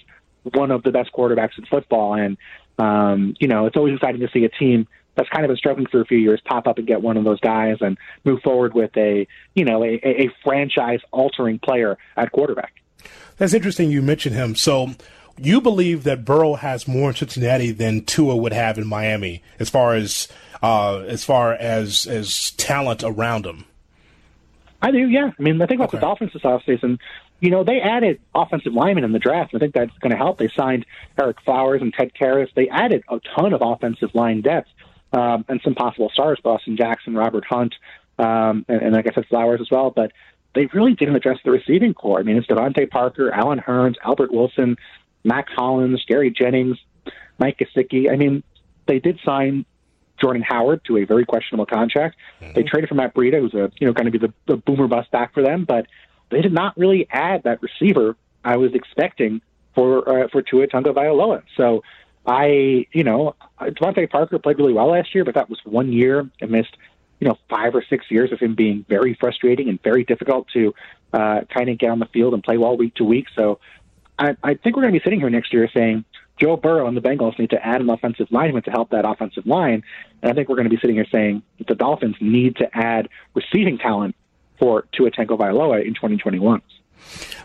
[0.55, 2.37] one of the best quarterbacks in football, and
[2.79, 5.87] um, you know, it's always exciting to see a team that's kind of been struggling
[5.87, 8.73] for a few years pop up and get one of those guys and move forward
[8.73, 12.75] with a, you know, a, a franchise altering player at quarterback.
[13.37, 13.91] That's interesting.
[13.91, 14.55] You mentioned him.
[14.55, 14.91] So
[15.37, 19.69] you believe that Burrow has more in Cincinnati than Tua would have in Miami, as
[19.69, 20.29] far as
[20.63, 23.65] uh, as far as as talent around him.
[24.81, 25.31] I do, yeah.
[25.37, 25.99] I mean, I think about okay.
[25.99, 26.99] the Dolphins this offseason,
[27.41, 29.55] you know, they added offensive linemen in the draft.
[29.55, 30.39] I think that's going to help.
[30.39, 30.85] They signed
[31.17, 32.49] Ereck Flowers and Ted Karras.
[32.55, 34.69] They added a ton of offensive line depth
[35.13, 37.75] um, and some possible stars, Austin Jackson, Robert Hunt,
[38.19, 39.91] um, and, and like I said, Flowers as well.
[39.91, 40.13] But
[40.55, 42.19] they really didn't address the receiving corps.
[42.19, 44.77] I mean, it's DeVante Parker, Allen Hurns, Albert Wilson,
[45.23, 46.79] Mack Hollins, Gary Jennings,
[47.39, 48.11] Mike Gesicki.
[48.11, 48.43] I mean,
[48.87, 49.65] they did sign
[50.21, 52.17] Jordan Howard to a very questionable contract.
[52.41, 52.55] Mm-hmm.
[52.55, 54.89] They traded for Matt Breida, who's a you know going to be the, the boomer
[54.89, 55.87] bust back for them, but
[56.31, 59.41] they did not really add that receiver I was expecting
[59.75, 61.43] for uh, for Tua Tagovailoa.
[61.57, 61.83] So
[62.27, 66.29] I, you know, DeVante Parker played really well last year, but that was one year
[66.41, 66.77] and missed
[67.21, 70.75] you know five or six years of him being very frustrating and very difficult to
[71.13, 73.27] uh, kind of get on the field and play well week to week.
[73.35, 73.61] So
[74.19, 76.05] I, I think we're going to be sitting here next year saying
[76.39, 79.47] Joe Burrow and the Bengals need to add an offensive lineman to help that offensive
[79.47, 79.83] line.
[80.23, 83.09] And I think we're going to be sitting here saying the Dolphins need to add
[83.35, 84.15] receiving talent
[84.59, 86.63] for Tua Tagovailoa in 2021.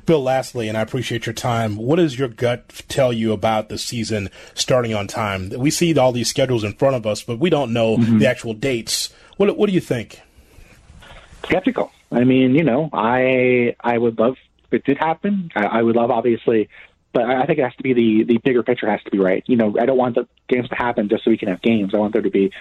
[0.05, 1.77] Bill, lastly, and I appreciate your time.
[1.77, 5.49] What does your gut tell you about the season starting on time?
[5.49, 8.17] We see all these schedules in front of us, but we don't know mm-hmm.
[8.17, 9.13] the actual dates.
[9.37, 10.19] What, what do you think?
[11.45, 11.91] Skeptical.
[12.11, 15.95] I mean, you know, I I would love if it did happen, I, I would
[15.95, 16.69] love obviously,
[17.11, 19.43] but I think it has to be the the bigger picture has to be right.
[19.47, 21.93] You know, I don't want the games to happen just so we can have games.
[21.93, 22.51] I want there to be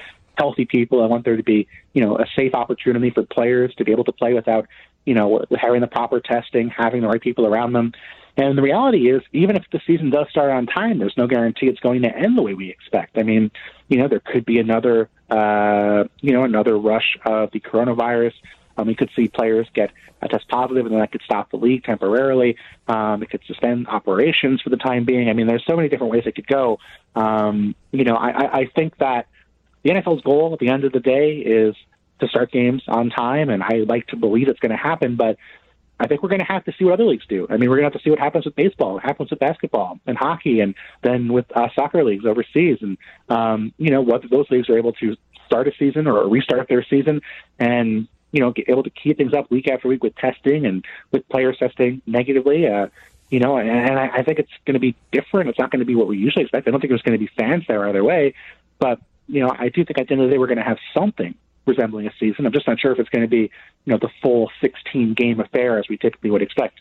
[0.42, 0.96] healthy people.
[1.04, 1.60] I want there to be
[1.96, 4.64] you know a safe opportunity for players to be able to play without
[5.08, 5.26] you know
[5.66, 7.88] having the proper testing, having the right people around them.
[8.34, 11.66] And the reality is, even if the season does start on time, there's no guarantee
[11.72, 13.18] it's going to end the way we expect.
[13.22, 13.44] I mean,
[13.90, 14.96] you know, there could be another,
[15.38, 18.32] uh, you know, another rush of the coronavirus
[18.76, 19.90] Um, we could see players get
[20.22, 22.56] a test positive, and then that could stop the league temporarily.
[22.88, 25.28] Um, it could suspend operations for the time being.
[25.28, 26.78] I mean, there's so many different ways it could go.
[27.14, 29.26] Um, you know, I, I think that
[29.82, 31.74] the NFL's goal at the end of the day is
[32.20, 35.36] to start games on time, and I like to believe it's going to happen, but
[35.98, 37.46] I think we're going to have to see what other leagues do.
[37.48, 39.38] I mean, we're going to have to see what happens with baseball, what happens with
[39.38, 44.28] basketball and hockey, and then with uh, soccer leagues overseas, and um, you know what
[44.28, 45.16] those leagues are able to
[45.46, 47.20] start a season or restart their season,
[47.58, 50.84] and you know get able to keep things up week after week with testing and
[51.10, 52.66] with players testing negatively.
[52.66, 52.88] Uh,
[53.30, 55.48] you know, and, and I, I think it's going to be different.
[55.48, 56.68] It's not going to be what we usually expect.
[56.68, 58.34] I don't think there's going to be fans there either way,
[58.78, 59.00] but
[59.32, 60.78] you know, I do think at the end of the day we're going to have
[60.92, 61.34] something
[61.66, 62.44] resembling a season.
[62.44, 63.50] I'm just not sure if it's going to be,
[63.84, 66.80] you know, the full 16 game affair as we typically would expect.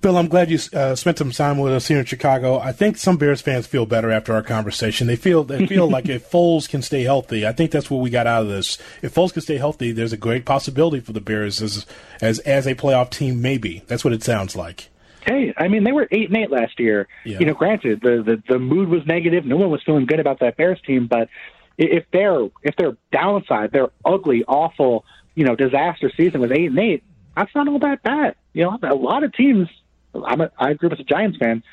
[0.00, 2.58] Bill, I'm glad you uh, spent some time with us here in Chicago.
[2.58, 5.06] I think some Bears fans feel better after our conversation.
[5.06, 8.08] They feel they feel like if Foles can stay healthy, I think that's what we
[8.08, 8.78] got out of this.
[9.02, 11.86] If Foles can stay healthy, there's a great possibility for the Bears as
[12.22, 13.42] as as a playoff team.
[13.42, 14.88] Maybe that's what it sounds like.
[15.24, 17.08] Hey, I mean they were eight and eight last year.
[17.24, 17.38] Yeah.
[17.38, 19.44] You know, granted the, the the mood was negative.
[19.44, 21.28] No one was feeling good about that Bears team, but
[21.78, 26.78] if their if their downside, their ugly, awful, you know, disaster season was eight and
[26.78, 27.02] eight,
[27.36, 28.36] that's not all that bad.
[28.52, 29.68] You know, a lot of teams.
[30.14, 31.64] I'm a, I grew up as a Giants fan.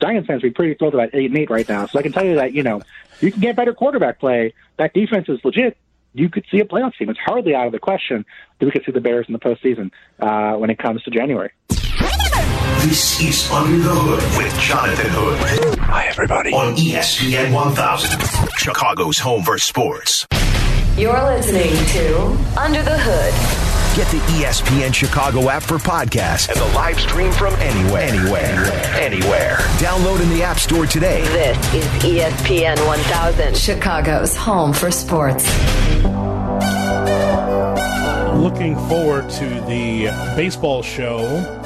[0.00, 1.86] Giants fans would be pretty thrilled about eight and eight right now.
[1.86, 2.82] So I can tell you that you know
[3.20, 4.54] you can get better quarterback play.
[4.78, 5.76] That defense is legit.
[6.14, 7.10] You could see a playoff team.
[7.10, 8.24] It's hardly out of the question
[8.58, 11.52] that we could see the Bears in the postseason uh, when it comes to January.
[12.76, 15.78] This is Under the Hood with Jonathan Hood.
[15.80, 16.52] Hi, everybody.
[16.52, 18.20] On ESPN 1000,
[18.56, 20.26] Chicago's home for sports.
[20.96, 23.96] You're listening to Under the Hood.
[23.96, 28.02] Get the ESPN Chicago app for podcasts and the live stream from anywhere.
[28.02, 28.64] Anywhere.
[29.00, 29.56] Anywhere.
[29.78, 31.22] Download in the App Store today.
[31.22, 35.46] This is ESPN 1000, Chicago's home for sports.
[38.36, 41.64] Looking forward to the baseball show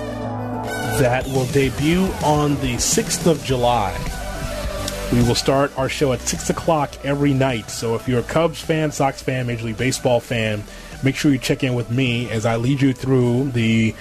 [0.98, 3.92] that will debut on the 6th of July.
[5.12, 7.70] We will start our show at 6 o'clock every night.
[7.70, 10.62] So if you're a Cubs fan, Sox fan, Major League Baseball fan,
[11.02, 13.94] make sure you check in with me as I lead you through the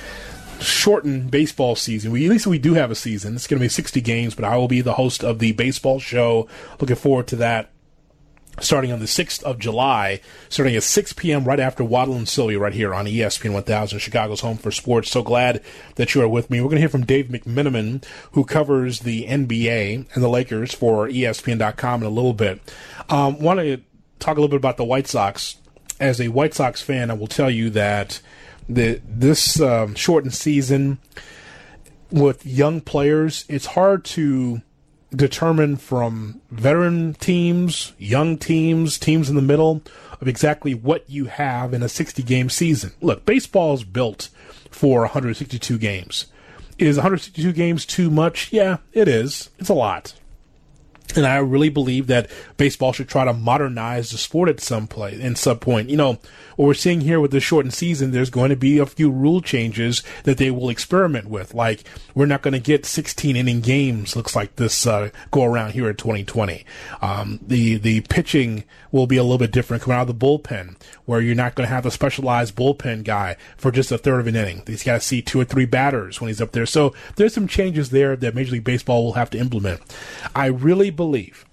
[0.62, 2.12] shortened baseball season.
[2.12, 3.36] We at least we do have a season.
[3.36, 6.00] It's going to be 60 games, but I will be the host of the baseball
[6.00, 6.48] show.
[6.80, 7.71] Looking forward to that
[8.60, 11.46] starting on the 6th of July, starting at 6 p.m.
[11.46, 15.10] right after Waddle and Silvy right here on ESPN 1000, Chicago's home for sports.
[15.10, 15.64] So glad
[15.96, 16.60] that you are with me.
[16.60, 21.08] We're going to hear from Dave McMenamin, who covers the NBA and the Lakers for
[21.08, 22.62] ESPN.com in a little bit.
[23.10, 23.78] Um, want to
[24.20, 25.58] talk a little bit about the White Sox.
[26.00, 28.22] As a White Sox fan, I will tell you that
[28.68, 31.00] the this um, shortened season
[32.12, 34.62] with young players, it's hard to
[35.16, 39.82] determine from veteran teams, young teams, teams in the middle
[40.20, 42.92] of exactly what you have in a 60 game season.
[43.02, 44.30] Look, baseball is built
[44.70, 46.28] for 162 games.
[46.78, 48.52] Is 162 games too much?
[48.52, 49.50] Yeah, it is.
[49.60, 50.14] It's a lot.
[51.18, 55.20] And I really believe that baseball should try to modernize the sport at some play
[55.20, 55.90] in some point.
[55.90, 56.20] You know,
[56.56, 59.42] what we're seeing here with the shortened season, there's going to be a few rule
[59.42, 61.54] changes that they will experiment with.
[61.54, 64.16] Like we're not going to get 16 inning games.
[64.16, 66.66] Looks like this uh, go around here in 2020.
[67.02, 70.76] Um, the the pitching will be a little bit different coming out of the bullpen,
[71.06, 74.28] where you're not going to have a specialized bullpen guy for just a third of
[74.28, 74.62] an inning.
[74.68, 76.66] He's got to see two or three batters when he's up there.
[76.66, 79.82] So there's some changes there that Major League Baseball will have to implement.
[80.36, 81.46] I really believe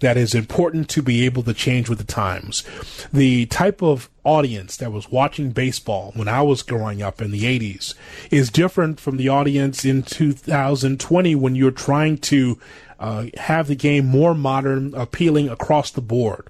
[0.00, 2.64] that is important to be able to change with the times.
[3.10, 7.44] The type of audience that was watching baseball when I was growing up in the
[7.44, 7.94] 80s
[8.30, 12.58] is different from the audience in 2020 when you're trying to
[12.98, 16.46] uh, have the game more modern, appealing across the board.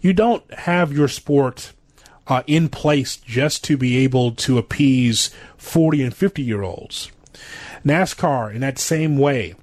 [0.00, 1.72] You don't have your sport
[2.26, 7.10] uh, in place just to be able to appease 40 and 50 year olds.
[7.84, 9.54] NASCAR, in that same way,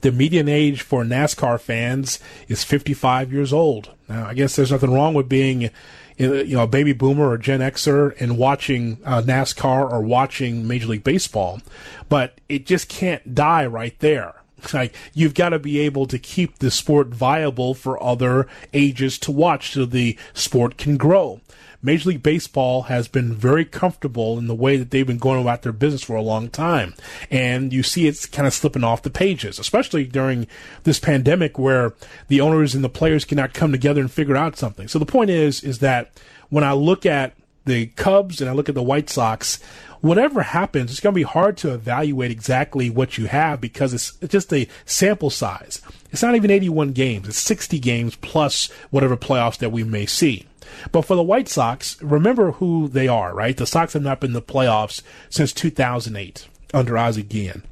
[0.00, 3.90] the median age for NASCAR fans is 55 years old.
[4.08, 5.70] Now, I guess there's nothing wrong with being
[6.18, 10.88] you know, a baby boomer or Gen Xer and watching uh, NASCAR or watching Major
[10.88, 11.60] League Baseball,
[12.08, 14.34] but it just can't die right there.
[14.72, 19.30] Like you've got to be able to keep the sport viable for other ages to
[19.30, 21.40] watch so the sport can grow.
[21.86, 25.62] Major League Baseball has been very comfortable in the way that they've been going about
[25.62, 26.94] their business for a long time.
[27.30, 30.48] And you see it's kind of slipping off the pages, especially during
[30.82, 31.94] this pandemic where
[32.26, 34.88] the owners and the players cannot come together and figure out something.
[34.88, 36.10] So the point is, is that
[36.48, 37.34] when I look at
[37.66, 39.62] the Cubs and I look at the White Sox,
[40.00, 44.18] whatever happens, it's going to be hard to evaluate exactly what you have because it's,
[44.20, 45.80] it's just a sample size.
[46.10, 47.28] It's not even 81 games.
[47.28, 50.46] It's 60 games plus whatever playoffs that we may see.
[50.92, 53.56] But for the White Sox, remember who they are, right?
[53.56, 57.62] The Sox have not been in the playoffs since 2008 under Ozzie Guillen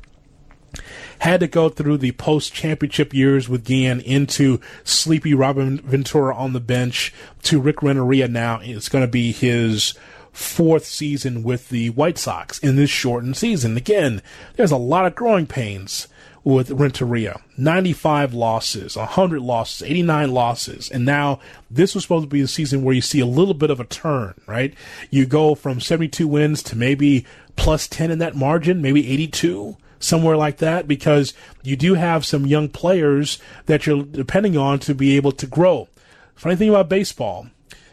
[1.21, 6.53] had to go through the post championship years with Guillen into sleepy Robin Ventura on
[6.53, 7.13] the bench
[7.45, 8.61] to Rick Renteria now.
[8.63, 9.95] It's going to be his
[10.35, 13.77] fourth season with the White Sox in this shortened season.
[13.77, 14.21] Again,
[14.57, 16.09] there's a lot of growing pains
[16.43, 17.41] with Renteria.
[17.57, 20.91] 95 losses, 100 losses, 89 losses.
[20.91, 23.71] And now this was supposed to be the season where you see a little bit
[23.71, 24.75] of a turn, right?
[25.11, 27.25] You go from 72 wins to maybe
[27.57, 32.45] plus 10 in that margin, maybe 82 somewhere like that because you do have some
[32.45, 35.89] young players that you're depending on to be able to grow.
[36.35, 37.47] Funny thing about baseball,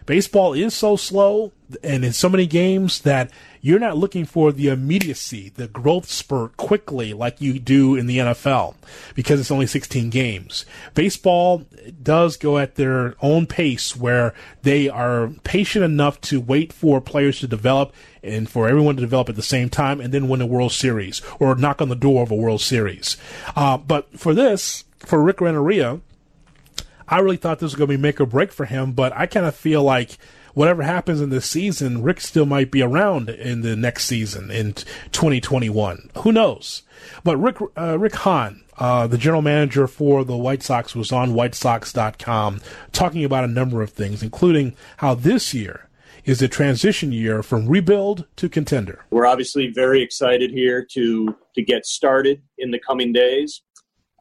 [0.05, 1.51] baseball is so slow
[1.83, 6.57] and in so many games that you're not looking for the immediacy, the growth spurt
[6.57, 8.75] quickly like you do in the NFL
[9.13, 10.65] because it's only 16 games.
[10.95, 11.65] Baseball
[12.01, 14.33] does go at their own pace where
[14.63, 19.29] they are patient enough to wait for players to develop and for everyone to develop
[19.29, 22.23] at the same time and then win a World Series or knock on the door
[22.23, 23.17] of a World Series.
[23.55, 26.01] Uh, but for this, for Rick Renteria,
[27.11, 29.25] I really thought this was going to be make or break for him, but I
[29.25, 30.17] kind of feel like
[30.53, 34.73] whatever happens in this season, Rick still might be around in the next season in
[35.11, 36.09] 2021.
[36.19, 36.83] Who knows?
[37.25, 41.33] But Rick uh, Rick Hahn, uh, the general manager for the White Sox, was on
[41.33, 42.61] WhiteSox.com
[42.93, 45.89] talking about a number of things, including how this year
[46.23, 49.03] is a transition year from rebuild to contender.
[49.09, 53.61] We're obviously very excited here to to get started in the coming days.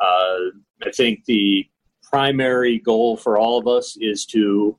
[0.00, 0.50] Uh,
[0.83, 1.68] I think the
[2.11, 4.77] primary goal for all of us is to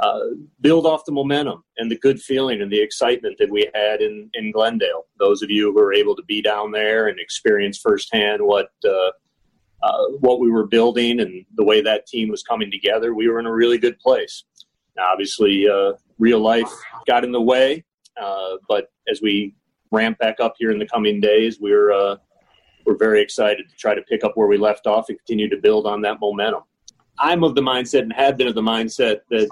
[0.00, 0.20] uh,
[0.60, 4.30] build off the momentum and the good feeling and the excitement that we had in,
[4.34, 5.06] in Glendale.
[5.18, 9.10] Those of you who were able to be down there and experience firsthand what uh,
[9.82, 13.38] uh, what we were building and the way that team was coming together, we were
[13.38, 14.44] in a really good place.
[14.96, 16.70] Now, obviously, uh, real life
[17.06, 17.84] got in the way,
[18.20, 19.54] uh, but as we
[19.92, 22.16] ramp back up here in the coming days, we're uh,
[22.84, 25.56] we're very excited to try to pick up where we left off and continue to
[25.56, 26.62] build on that momentum.
[27.18, 29.48] I'm of the mindset and have been of the mindset that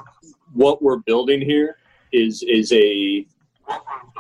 [0.53, 1.77] what we're building here
[2.13, 3.27] is is a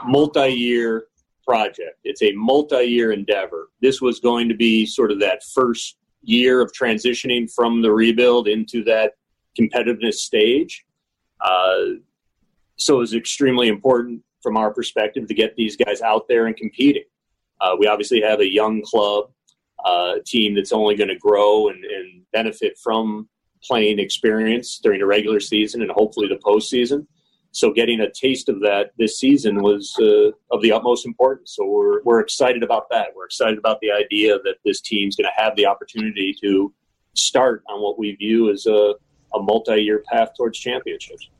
[0.04, 1.06] multi-year
[1.46, 1.98] project.
[2.04, 3.68] It's a multi-year endeavor.
[3.80, 8.48] This was going to be sort of that first year of transitioning from the rebuild
[8.48, 9.12] into that
[9.58, 10.84] competitiveness stage.
[11.40, 12.00] Uh,
[12.76, 16.56] so it was extremely important from our perspective to get these guys out there and
[16.56, 17.04] competing.
[17.60, 19.30] Uh, we obviously have a young club,
[19.84, 23.28] uh, team that's only going to grow and, and benefit from
[23.62, 27.06] playing experience during the regular season and hopefully the postseason.
[27.52, 31.54] So getting a taste of that this season was uh, of the utmost importance.
[31.56, 33.08] So we're we're excited about that.
[33.16, 36.74] We're excited about the idea that this team's going to have the opportunity to
[37.14, 38.94] start on what we view as a,
[39.34, 41.30] a multi-year path towards championships.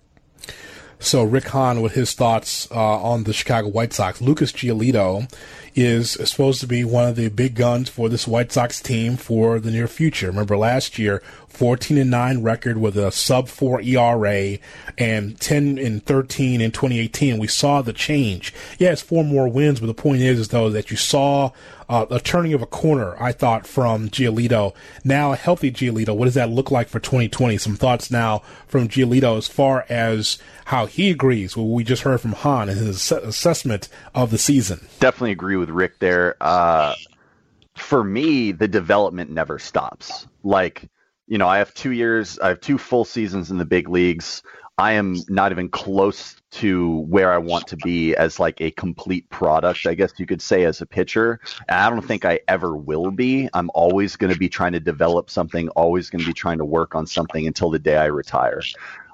[0.99, 4.23] So Rick Hahn with his thoughts uh, on the Chicago White Sox.
[4.23, 5.31] Lucas Giolito
[5.77, 9.61] is supposed to be one of the big guns for this White Sox team for
[9.61, 10.29] the near future.
[10.29, 11.23] Remember last year,
[11.57, 14.59] 14 and 9 record with a sub 4 ERA
[14.99, 17.39] and 10 and 13 in 2018.
[17.39, 18.53] We saw the change.
[18.79, 21.53] Yeah, four more wins, but the point is, is though that you saw
[21.89, 24.75] uh, a turning of a corner, I thought, from Giolito.
[25.05, 27.59] Now a healthy Giolito, what does that look like for 2020?
[27.59, 32.03] Some thoughts now from Giolito as far as how he agrees with what we just
[32.03, 34.89] heard from Hahn and his assessment of the season.
[34.99, 36.37] Definitely agree with Rick there.
[36.41, 36.95] Uh,
[37.77, 40.27] for me, the development never stops.
[40.43, 40.89] Like,
[41.27, 44.43] you know, I have two years, I have two full seasons in the big leagues.
[44.79, 49.29] I am not even close to where I want to be as like a complete
[49.31, 51.41] product, I guess you could say, as a pitcher.
[51.67, 53.49] And I don't think I ever will be.
[53.55, 56.65] I'm always going to be trying to develop something, always going to be trying to
[56.67, 58.61] work on something until the day I retire.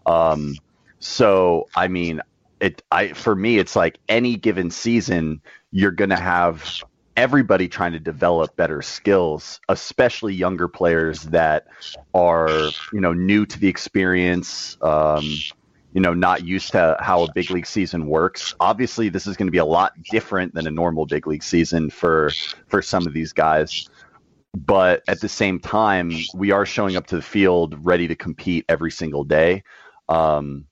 [0.04, 0.56] Um,
[0.98, 2.22] so, I mean,
[2.60, 6.82] it I for me, it's like any given season, you're going to have
[7.16, 11.66] everybody trying to develop better skills, especially younger players that
[12.14, 15.24] are, you know, new to the experience, um,
[15.92, 18.54] you know, not used to how a big league season works.
[18.60, 21.90] Obviously, this is going to be a lot different than a normal big league season
[21.90, 22.30] for
[22.68, 23.88] for some of these guys.
[24.54, 28.66] But at the same time, we are showing up to the field ready to compete
[28.68, 29.64] every single day.
[30.08, 30.66] Um,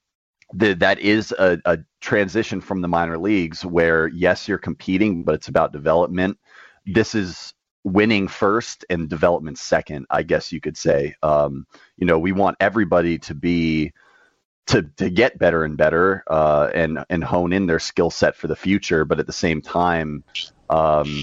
[0.53, 5.35] the, that is a, a transition from the minor leagues where yes you're competing but
[5.35, 6.39] it's about development.
[6.87, 11.15] This is winning first and development second i guess you could say.
[11.23, 13.93] Um, you know we want everybody to be
[14.67, 18.47] to to get better and better uh, and and hone in their skill set for
[18.47, 20.23] the future but at the same time
[20.69, 21.23] um,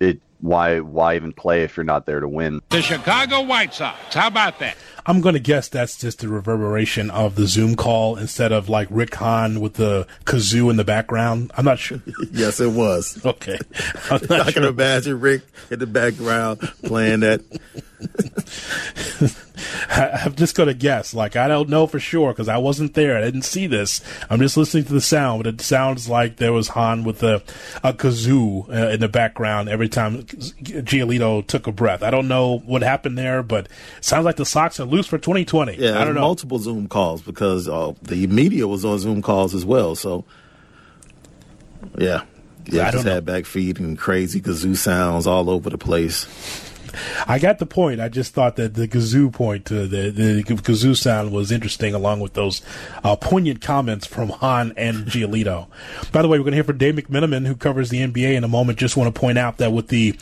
[0.00, 2.60] it why why even play if you're not there to win?
[2.68, 4.14] The Chicago White Sox.
[4.14, 4.76] How about that?
[5.06, 8.88] I'm going to guess that's just the reverberation of the Zoom call instead of like
[8.90, 11.50] Rick Hahn with the kazoo in the background.
[11.56, 12.00] I'm not sure.
[12.30, 13.24] yes, it was.
[13.24, 13.58] Okay.
[14.10, 14.44] i sure.
[14.52, 17.40] can imagine Rick in the background playing that.
[19.88, 21.14] I'm just going to guess.
[21.14, 23.16] Like, I don't know for sure because I wasn't there.
[23.16, 24.00] I didn't see this.
[24.30, 27.42] I'm just listening to the sound, but it sounds like there was Hahn with a,
[27.82, 32.02] a kazoo uh, in the background every time Giolito took a breath.
[32.02, 33.66] I don't know what happened there, but
[33.98, 35.76] it sounds like the Sox are loose for 2020.
[35.76, 36.20] Yeah, I don't know.
[36.20, 39.94] multiple Zoom calls because uh, the media was on Zoom calls as well.
[39.94, 40.24] So,
[41.98, 42.22] yeah.
[42.66, 46.24] Yeah, I just had back feed and crazy kazoo sounds all over the place.
[47.26, 48.00] I got the point.
[48.00, 52.20] I just thought that the kazoo point, uh, the the kazoo sound was interesting, along
[52.20, 52.62] with those
[53.02, 55.68] uh, poignant comments from Hahn and Giolito.
[56.12, 58.44] By the way, we're going to hear from Dave McMenamin, who covers the NBA in
[58.44, 58.78] a moment.
[58.78, 60.16] Just want to point out that with the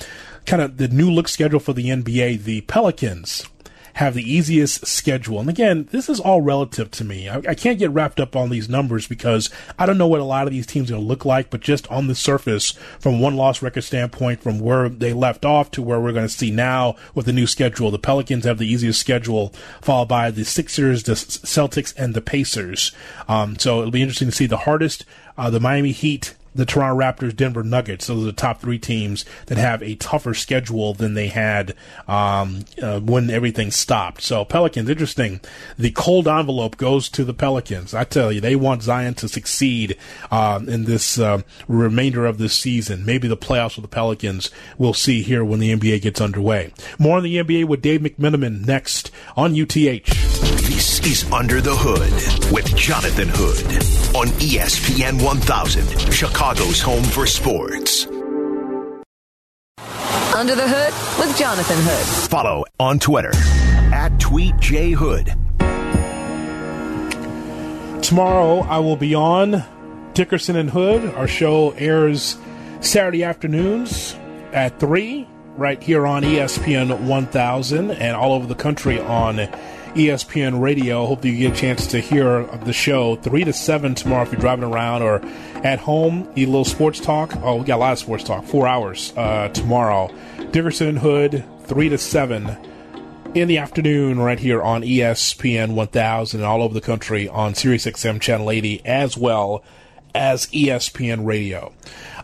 [0.47, 3.47] kind of the new look schedule for the NBA, the Pelicans
[3.95, 5.41] have the easiest schedule.
[5.41, 7.29] And again, this is all relative to me.
[7.29, 10.25] I, I, can't get wrapped up on these numbers because I don't know what a
[10.25, 13.21] lot of these teams are going to look like, but just on the surface, from
[13.21, 16.51] one loss record standpoint, from where they left off to where we're going to see
[16.51, 21.03] now with the new schedule, the Pelicans have the easiest schedule, followed by the Sixers,
[21.03, 22.93] the Celtics, and the Pacers.
[23.29, 25.05] Um, so it'll be interesting to see the hardest,
[25.37, 28.07] uh, the Miami Heat the Toronto Raptors, Denver Nuggets.
[28.07, 31.75] Those are the top three teams that have a tougher schedule than they had
[32.07, 34.23] um, uh, when everything stopped.
[34.23, 35.41] So Pelicans, interesting.
[35.79, 37.95] The cold envelope goes to the Pelicans.
[37.95, 39.97] I tell you, they want Zion to succeed
[40.31, 43.05] uh, in this uh, remainder of this season.
[43.05, 44.51] Maybe the playoffs with the Pelicans.
[44.79, 46.73] We'll see here when the NBA gets underway.
[46.99, 50.33] More on the NBA with Dave McMenamin next on UTH.
[50.67, 53.67] This is Under the Hood with Jonathan Hood
[54.17, 58.05] on ESPN 1000, Chicago's home for sports.
[60.35, 62.29] Under the Hood with Jonathan Hood.
[62.29, 63.31] Follow on Twitter
[63.95, 65.39] at TweetJHood.
[68.03, 69.63] Tomorrow I will be on
[70.15, 71.15] Dickerson and Hood.
[71.15, 72.37] Our show airs
[72.81, 74.17] Saturday afternoons
[74.53, 79.49] at 3 right here on ESPN 1000 and all over the country on
[79.95, 81.07] ESPN Radio.
[81.07, 84.33] Hope that you get a chance to hear the show 3 to 7 tomorrow if
[84.33, 85.21] you're driving around or
[85.65, 86.31] at home.
[86.35, 87.35] Eat a little sports talk.
[87.43, 88.45] Oh, we got a lot of sports talk.
[88.45, 90.11] Four hours uh, tomorrow.
[90.51, 92.57] Dickerson and Hood, 3 to 7
[93.35, 98.21] in the afternoon right here on ESPN 1000 and all over the country on SiriusXM
[98.21, 99.65] Channel 80 as well
[100.15, 101.73] as ESPN Radio.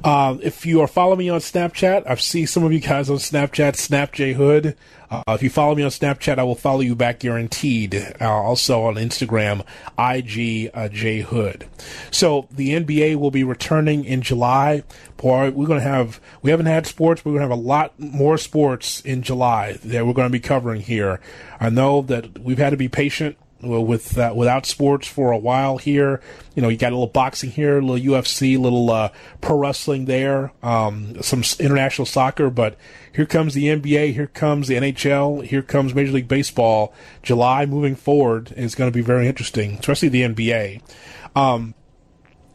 [0.05, 3.17] Uh, if you are following me on Snapchat, I've seen some of you guys on
[3.17, 4.77] Snapchat, Snap J Hood.
[5.11, 7.95] Uh, if you follow me on Snapchat, I will follow you back guaranteed.
[8.21, 9.65] Uh, also on Instagram,
[9.99, 11.67] IG uh, J Hood.
[12.11, 14.83] So the NBA will be returning in July.
[15.17, 17.99] Boy, we're going to have, we haven't had sports, we're going to have a lot
[17.99, 21.21] more sports in July that we're going to be covering here.
[21.59, 25.79] I know that we've had to be patient with uh, without sports for a while
[25.79, 26.21] here.
[26.55, 29.57] You know, you got a little boxing here, a little UFC, a little uh, pro
[29.57, 32.51] wrestling there, um, some international soccer.
[32.51, 32.77] But
[33.15, 36.93] here comes the NBA, here comes the NHL, here comes Major League Baseball.
[37.23, 40.83] July moving forward is going to be very interesting, especially the NBA.
[41.35, 41.75] Um,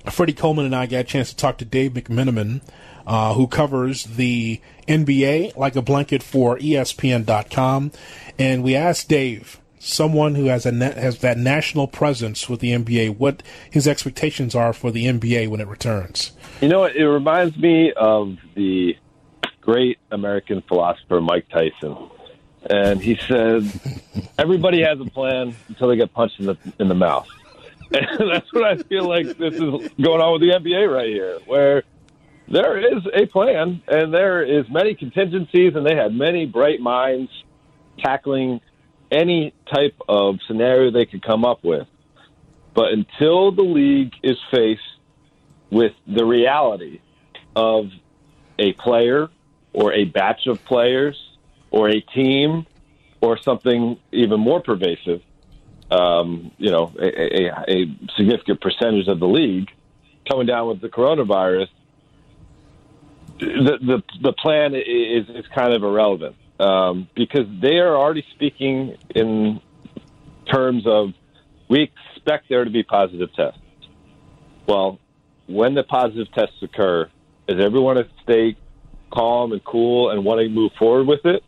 [0.10, 2.62] Freddie Coleman and I got a chance to talk to Dave McMenamin.
[3.06, 7.92] Uh, who covers the NBA like a blanket for ESPN.com.
[8.40, 13.18] And we asked Dave, someone who has a has that national presence with the NBA,
[13.18, 16.32] what his expectations are for the NBA when it returns.
[16.62, 18.96] You know, it reminds me of the
[19.62, 21.98] great American philosopher Mike Tyson,
[22.70, 23.70] and he said,
[24.38, 27.28] "Everybody has a plan until they get punched in the in the mouth."
[27.96, 31.38] And that's what I feel like this is going on with the NBA right here,
[31.46, 31.84] where
[32.48, 37.30] there is a plan and there is many contingencies, and they had many bright minds
[38.00, 38.62] tackling
[39.14, 41.88] any type of scenario they could come up with.
[42.74, 44.82] But until the league is faced
[45.70, 47.00] with the reality
[47.56, 47.92] of
[48.58, 49.30] a player
[49.74, 51.22] or a batch of players
[51.72, 52.66] or a team
[53.22, 55.22] or something even more pervasive,
[55.92, 59.70] um, you know, a, a, a significant percentage of the league
[60.30, 61.68] coming down with the coronavirus,
[63.40, 68.96] the the, the plan is is kind of irrelevant um, because they are already speaking
[69.14, 69.60] in
[70.52, 71.10] terms of
[71.70, 73.60] we expect there to be positive tests.
[74.68, 75.00] Well,
[75.48, 77.10] when the positive tests occur,
[77.48, 78.56] is everyone to stay
[79.12, 81.44] calm and cool and want to move forward with it,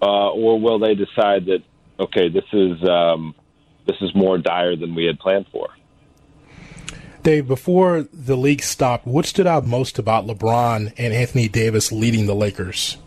[0.00, 1.62] uh, or will they decide that
[1.98, 3.34] okay, this is um,
[3.86, 5.68] this is more dire than we had planned for?
[7.22, 12.26] Dave, before the league stopped, what stood out most about LeBron and Anthony Davis leading
[12.26, 12.98] the Lakers?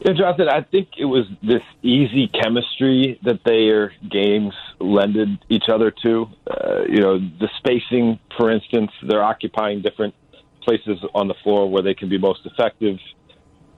[0.00, 5.92] Yeah, Jonathan, I think it was this easy chemistry that their games lended each other
[6.02, 6.26] to.
[6.46, 10.14] Uh, you know, the spacing, for instance, they're occupying different
[10.62, 12.96] places on the floor where they can be most effective.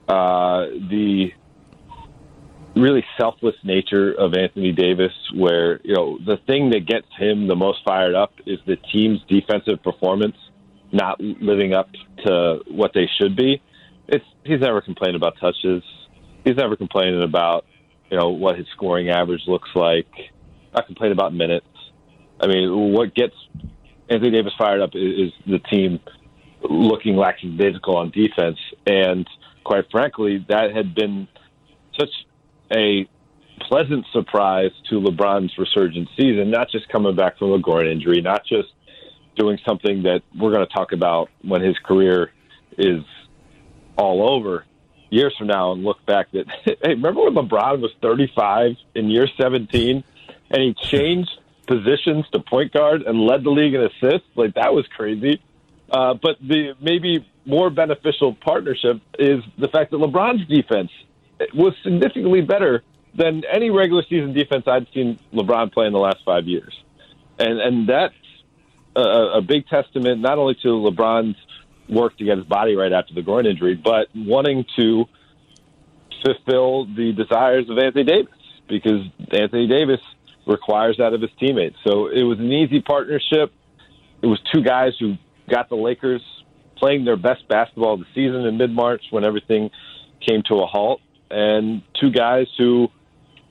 [0.08, 1.30] Uh, the
[2.76, 7.56] really selfless nature of Anthony Davis, where you know the thing that gets him the
[7.56, 10.36] most fired up is the team's defensive performance
[10.92, 11.88] not living up
[12.26, 13.62] to what they should be.
[14.08, 15.82] It's he's never complained about touches.
[16.44, 17.64] He's never complaining about
[18.10, 20.08] you know what his scoring average looks like.
[20.74, 21.66] Not complaining about minutes.
[22.40, 23.34] I mean, what gets
[24.08, 26.00] Anthony Davis fired up is, is the team
[26.62, 29.26] looking lackadaisical on defense, and
[29.64, 31.28] quite frankly, that had been
[31.98, 32.10] such
[32.74, 33.08] a
[33.60, 38.42] pleasant surprise to LeBron's resurgent season, not just coming back from a groin injury, not
[38.46, 38.68] just
[39.36, 42.32] doing something that we're going to talk about when his career
[42.78, 43.02] is
[43.96, 44.64] all over
[45.10, 49.28] years from now and look back that hey remember when LeBron was 35 in year
[49.36, 50.04] 17
[50.50, 51.30] and he changed
[51.66, 54.28] positions to point guard and led the league in assists?
[54.34, 55.40] Like that was crazy.
[55.90, 60.90] Uh, but the maybe more beneficial partnership is the fact that LeBron's defense
[61.54, 62.82] was significantly better
[63.14, 66.78] than any regular season defense I'd seen LeBron play in the last five years,
[67.38, 68.14] and and that's
[68.94, 69.00] a,
[69.38, 71.36] a big testament not only to LeBron's
[71.90, 75.06] work to get his body right after the groin injury, but wanting to
[76.24, 78.32] fulfill the desires of Anthony Davis
[78.68, 80.00] because Anthony Davis
[80.46, 81.76] requires that of his teammates.
[81.84, 83.52] So it was an easy partnership.
[84.22, 85.16] It was two guys who
[85.48, 86.22] got the Lakers
[86.76, 89.70] playing their best basketball of the season in mid March when everything
[90.26, 92.88] came to a halt and two guys who,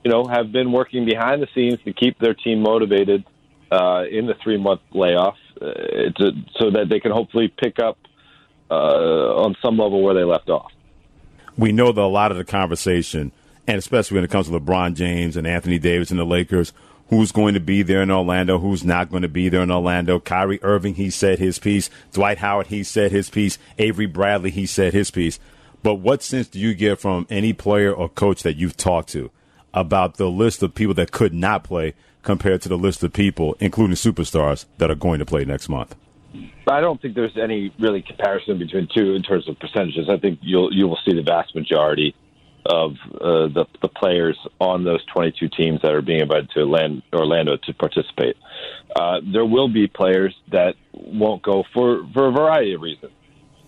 [0.04, 3.24] you know, have been working behind the scenes to keep their team motivated
[3.70, 5.66] uh, in the three month layoff, uh,
[6.16, 7.98] to, so that they can hopefully pick up
[8.70, 10.72] uh, on some level where they left off.
[11.56, 13.32] We know that a lot of the conversation,
[13.66, 16.72] and especially when it comes to LeBron James and Anthony Davis and the Lakers,
[17.08, 20.20] who's going to be there in Orlando, who's not going to be there in Orlando.
[20.20, 21.90] Kyrie Irving, he said his piece.
[22.12, 23.58] Dwight Howard, he said his piece.
[23.78, 25.40] Avery Bradley, he said his piece.
[25.82, 29.30] But what sense do you get from any player or coach that you've talked to
[29.74, 33.56] about the list of people that could not play compared to the list of people,
[33.58, 35.96] including superstars, that are going to play next month?
[36.66, 40.08] I don't think there's any really comparison between two in terms of percentages.
[40.08, 42.14] I think you'll you will see the vast majority
[42.66, 47.02] of uh, the the players on those 22 teams that are being invited to land,
[47.12, 48.36] Orlando to participate.
[48.94, 53.12] Uh, there will be players that won't go for for a variety of reasons.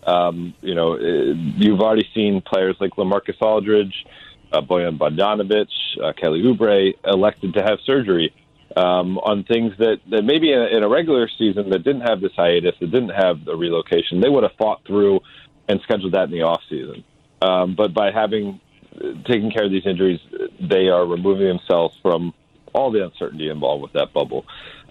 [0.05, 4.05] Um, you know, uh, you've already seen players like Lamarcus Aldridge,
[4.53, 5.69] uh, Bojan Bogdanovic,
[6.03, 8.33] uh, Kelly Oubre elected to have surgery
[8.77, 12.21] um, on things that, that maybe in a, in a regular season that didn't have
[12.21, 15.21] this hiatus, that didn't have the relocation, they would have fought through
[15.69, 17.05] and scheduled that in the off season.
[17.41, 18.61] Um, but by having
[18.97, 20.21] uh, taken care of these injuries,
[20.61, 22.33] they are removing themselves from
[22.73, 24.45] all the uncertainty involved with that bubble.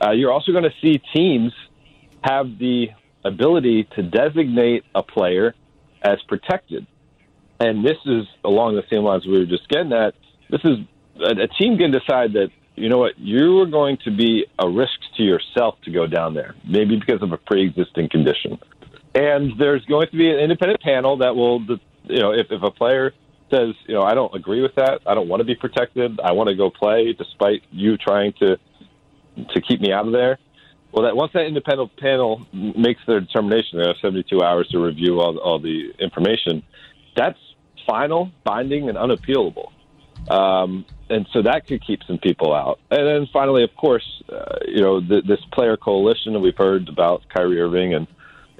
[0.04, 1.54] Uh, you're also going to see teams
[2.22, 2.90] have the
[3.24, 5.56] ability to designate a player
[6.02, 6.86] as protected.
[7.60, 10.16] And this is along the same lines we were just getting at.
[10.50, 10.78] This is
[11.20, 14.70] a, a team can decide that, you know what, you are going to be a
[14.70, 18.60] risk to yourself to go down there, maybe because of a pre existing condition.
[19.14, 21.62] And there's going to be an independent panel that will,
[22.04, 23.14] you know, if, if a player
[23.50, 26.32] says, you know, I don't agree with that, I don't want to be protected, I
[26.32, 28.58] want to go play despite you trying to
[29.54, 30.38] to keep me out of there,
[30.92, 35.22] well, that once that independent panel makes their determination, they have 72 hours to review
[35.22, 36.64] all, all the information.
[37.16, 37.40] That's
[37.88, 39.72] final, binding, and unappealable.
[40.30, 42.80] Um, and so that could keep some people out.
[42.90, 46.88] And then finally, of course, uh, you know, the, this player coalition that we've heard
[46.88, 48.08] about Kyrie Irving and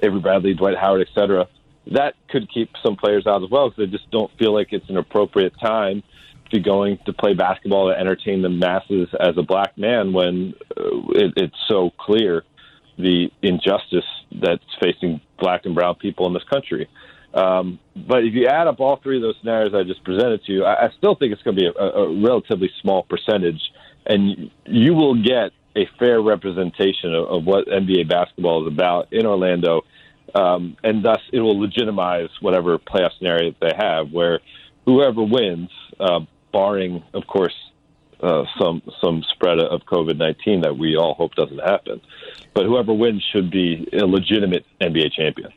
[0.02, 1.48] Avery Bradley, Dwight Howard, et cetera,
[1.92, 4.88] that could keep some players out as well because they just don't feel like it's
[4.88, 6.02] an appropriate time
[6.44, 10.54] to be going to play basketball to entertain the masses as a black man when
[10.76, 12.44] uh, it, it's so clear
[12.98, 14.04] the injustice
[14.40, 16.88] that's facing black and brown people in this country.
[17.34, 20.52] Um, but if you add up all three of those scenarios I just presented to
[20.52, 23.60] you, I, I still think it's going to be a, a relatively small percentage,
[24.06, 29.24] and you will get a fair representation of, of what NBA basketball is about in
[29.24, 29.82] Orlando,
[30.34, 34.40] um, and thus it will legitimize whatever playoff scenario that they have, where
[34.84, 36.20] whoever wins, uh,
[36.52, 37.54] barring, of course,
[38.22, 42.00] uh, some some spread of COVID nineteen that we all hope doesn't happen.
[42.54, 45.52] But whoever wins should be a legitimate NBA champion.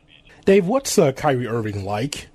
[0.46, 2.28] Dave, what's uh, Kyrie Irving like?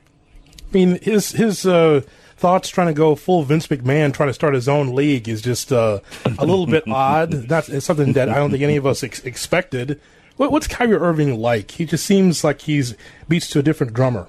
[0.51, 2.01] I mean, his his uh,
[2.36, 5.72] thoughts trying to go full Vince McMahon, trying to start his own league is just
[5.72, 6.01] uh,
[6.38, 7.32] a little bit odd.
[7.32, 9.99] That's something that I don't think any of us ex- expected.
[10.36, 11.72] What, what's Kyrie Irving like?
[11.72, 12.95] He just seems like he's
[13.30, 14.28] beats to a different drummer.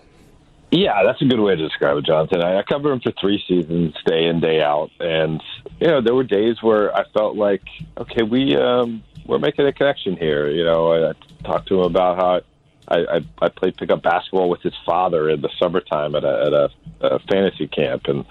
[0.71, 2.41] Yeah, that's a good way to describe it, Jonathan.
[2.41, 5.43] I, I covered him for three seasons, day in, day out, and
[5.81, 7.63] you know there were days where I felt like,
[7.99, 10.49] okay, we um, we're making a connection here.
[10.49, 11.13] You know, I, I
[11.43, 12.41] talked to him about how
[12.89, 16.53] I, I, I played pickup basketball with his father in the summertime at a, at
[16.53, 18.25] a, a fantasy camp, and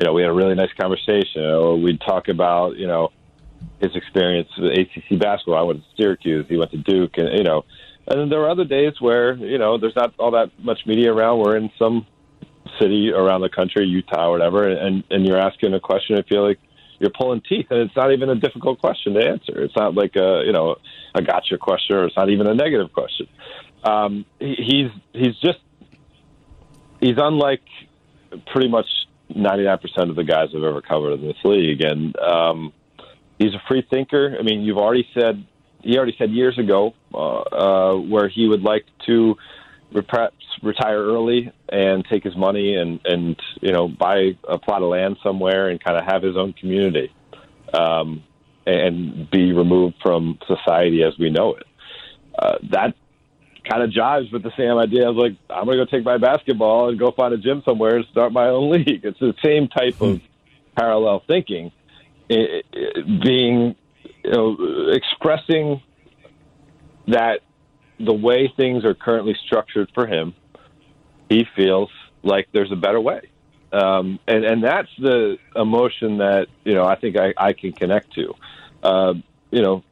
[0.00, 1.42] you know we had a really nice conversation.
[1.42, 3.12] You know, we'd talk about you know
[3.80, 5.58] his experience with ACC basketball.
[5.58, 7.64] I went to Syracuse, he went to Duke, and you know,
[8.06, 11.12] and then there were other days where you know there's not all that much media
[11.12, 11.40] around.
[11.40, 12.06] We're in some
[12.80, 16.16] city around the country, Utah, or whatever, and and you're asking a question.
[16.16, 16.58] I feel like
[16.98, 19.62] you're pulling teeth, and it's not even a difficult question to answer.
[19.62, 20.76] It's not like a you know
[21.14, 23.28] a gotcha question, or it's not even a negative question.
[23.84, 25.58] Um, he, he's he's just
[27.00, 27.62] he's unlike
[28.52, 28.86] pretty much
[29.30, 32.72] 99% of the guys I've ever covered in this league, and um,
[33.38, 34.36] he's a free thinker.
[34.38, 35.44] I mean, you've already said
[35.82, 39.36] he already said years ago uh, uh, where he would like to
[39.92, 44.88] perhaps retire early and take his money and and you know buy a plot of
[44.88, 47.12] land somewhere and kind of have his own community
[47.72, 48.22] um,
[48.66, 51.66] and be removed from society as we know it.
[52.38, 52.94] Uh, that
[53.68, 55.06] kind of jives with the same idea.
[55.06, 57.62] I was like, I'm going to go take my basketball and go find a gym
[57.64, 59.04] somewhere and start my own league.
[59.04, 60.20] It's the same type of
[60.76, 61.72] parallel thinking,
[62.28, 63.74] it, it, being
[64.24, 65.82] you know expressing
[67.08, 67.40] that
[67.98, 70.34] the way things are currently structured for him,
[71.28, 71.90] he feels
[72.22, 73.22] like there's a better way.
[73.72, 78.14] Um, and, and that's the emotion that, you know, I think I, I can connect
[78.14, 78.34] to.
[78.82, 79.14] Uh,
[79.50, 79.82] you know,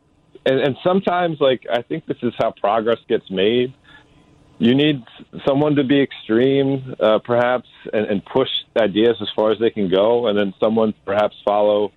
[0.46, 3.74] and, and sometimes, like, I think this is how progress gets made.
[4.58, 5.02] You need
[5.46, 8.48] someone to be extreme, uh, perhaps, and, and push
[8.80, 11.92] ideas as far as they can go, and then someone perhaps follow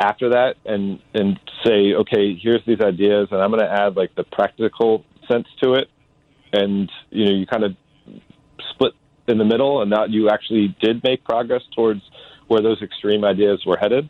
[0.00, 4.14] after that and and say, okay, here's these ideas, and I'm going to add like
[4.14, 5.88] the practical sense to it,
[6.52, 7.74] and you know, you kind of
[8.70, 8.92] split
[9.26, 12.02] in the middle, and that you actually did make progress towards
[12.46, 14.08] where those extreme ideas were headed.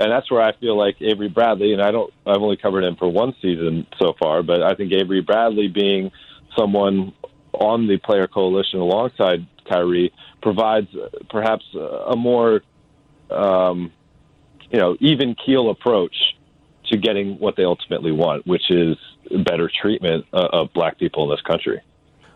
[0.00, 2.96] And that's where I feel like Avery Bradley, and I don't, I've only covered him
[2.96, 6.10] for one season so far, but I think Avery Bradley being
[6.58, 7.12] someone
[7.52, 10.88] on the player coalition alongside Kyrie provides
[11.28, 12.62] perhaps a more
[13.30, 13.92] um,
[14.70, 16.14] you know, even keel approach
[16.86, 18.96] to getting what they ultimately want, which is
[19.44, 21.80] better treatment of black people in this country.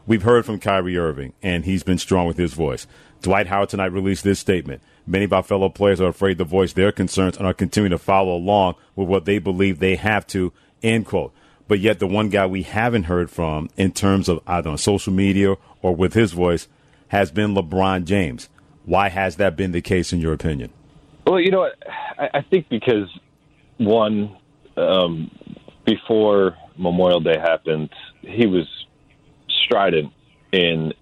[0.07, 2.87] We've heard from Kyrie Irving, and he's been strong with his voice.
[3.23, 4.83] Dwight Howard tonight released this statement.
[5.07, 7.99] Many of our fellow players are afraid to voice their concerns and are continuing to
[7.99, 10.53] follow along with what they believe they have to,
[10.83, 11.33] end quote.
[11.69, 15.13] But yet, the one guy we haven't heard from in terms of either on social
[15.13, 16.69] media or with his voice
[17.09, 18.49] has been LeBron James.
[18.85, 20.73] Why has that been the case, in your opinion?
[21.27, 21.71] Well, you know?
[22.19, 23.09] I, I think because
[23.79, 24.37] one,
[24.77, 25.31] um,
[25.87, 27.91] before Memorial Day happened,
[28.21, 28.67] he was
[29.49, 30.13] strident
[30.53, 30.93] in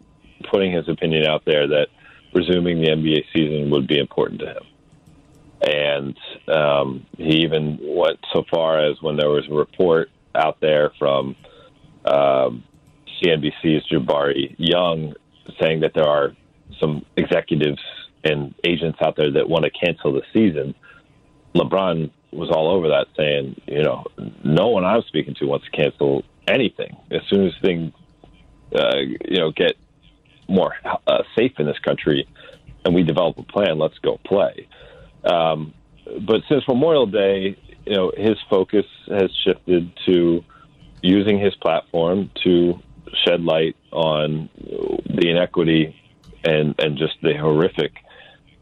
[0.50, 1.88] putting his opinion out there that
[2.35, 4.62] resuming the NBA season would be important to him.
[5.64, 6.18] And
[6.49, 11.37] um, he even went so far as when there was a report out there from
[12.05, 12.64] um,
[13.22, 15.14] CNBC's Jabari Young
[15.61, 16.33] saying that there are
[16.80, 17.80] some executives
[18.24, 20.74] and agents out there that want to cancel the season,
[21.55, 24.05] LeBron was all over that, saying, you know,
[24.45, 26.97] no one I'm speaking to wants to cancel anything.
[27.11, 27.93] As soon as things,
[28.74, 29.76] uh, you know, get
[30.53, 30.74] more
[31.07, 32.28] uh, safe in this country,
[32.84, 34.68] and we develop a plan, let's go play.
[35.24, 35.74] Um,
[36.26, 40.44] but since Memorial Day, you know, his focus has shifted to
[41.03, 42.80] using his platform to
[43.24, 45.96] shed light on the inequity
[46.44, 47.92] and and just the horrific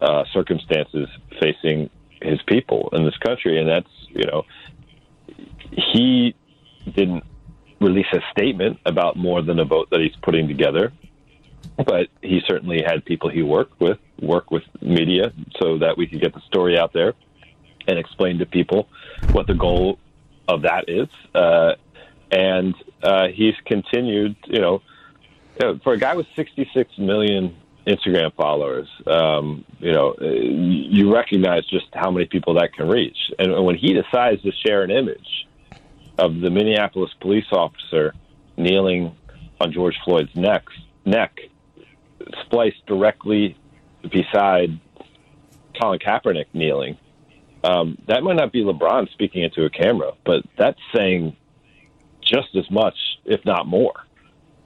[0.00, 1.08] uh, circumstances
[1.40, 1.90] facing
[2.22, 4.44] his people in this country, and that's you know
[5.92, 6.34] he
[6.94, 7.24] didn't
[7.80, 10.92] release a statement about more than a vote that he's putting together,
[11.76, 16.20] but he certainly had people he worked with work with media so that we could
[16.20, 17.14] get the story out there
[17.88, 18.88] and explain to people
[19.32, 19.98] what the goal
[20.48, 21.08] of that is.
[21.34, 21.74] Uh,
[22.30, 24.82] and uh, he's continued, you know,
[25.82, 27.56] for a guy with 66 million
[27.86, 33.16] Instagram followers, um, you know, you recognize just how many people that can reach.
[33.38, 35.46] And when he decides to share an image
[36.18, 38.14] of the Minneapolis police officer
[38.56, 39.16] kneeling
[39.60, 40.64] on George Floyd's neck,
[41.04, 41.40] neck
[42.44, 43.56] spliced directly
[44.10, 44.78] beside
[45.80, 46.96] Colin Kaepernick kneeling,
[47.62, 51.36] um, that might not be LeBron speaking into a camera, but that's saying
[52.22, 53.94] just as much, if not more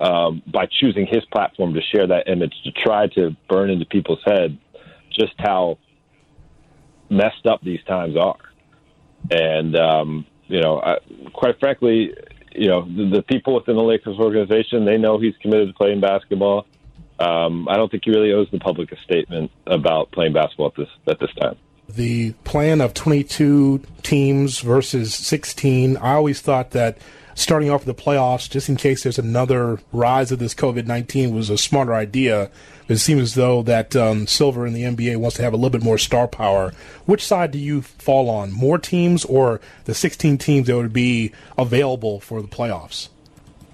[0.01, 4.23] um, by choosing his platform to share that image to try to burn into people's
[4.25, 4.59] head
[5.11, 5.79] just how
[7.09, 8.39] messed up these times are.
[9.31, 10.99] And, um, you know, I,
[11.33, 12.15] quite frankly,
[12.53, 16.01] you know, the, the people within the Lakers organization, they know he's committed to playing
[16.01, 16.67] basketball.
[17.19, 20.75] Um, I don't think he really owes the public a statement about playing basketball at
[20.77, 21.57] this at this time.
[21.89, 25.97] The plan of 22 teams versus 16.
[25.99, 26.99] I always thought that
[27.35, 31.51] starting off the playoffs, just in case there's another rise of this COVID 19, was
[31.51, 32.51] a smarter idea.
[32.89, 35.71] It seems as though that um, Silver in the NBA wants to have a little
[35.71, 36.73] bit more star power.
[37.07, 38.53] Which side do you fall on?
[38.53, 43.09] More teams or the 16 teams that would be available for the playoffs?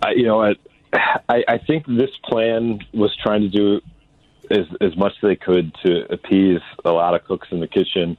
[0.02, 0.54] I, you know, I,
[0.92, 3.80] I, I think this plan was trying to do
[4.50, 8.16] as, as much as they could to appease a lot of cooks in the kitchen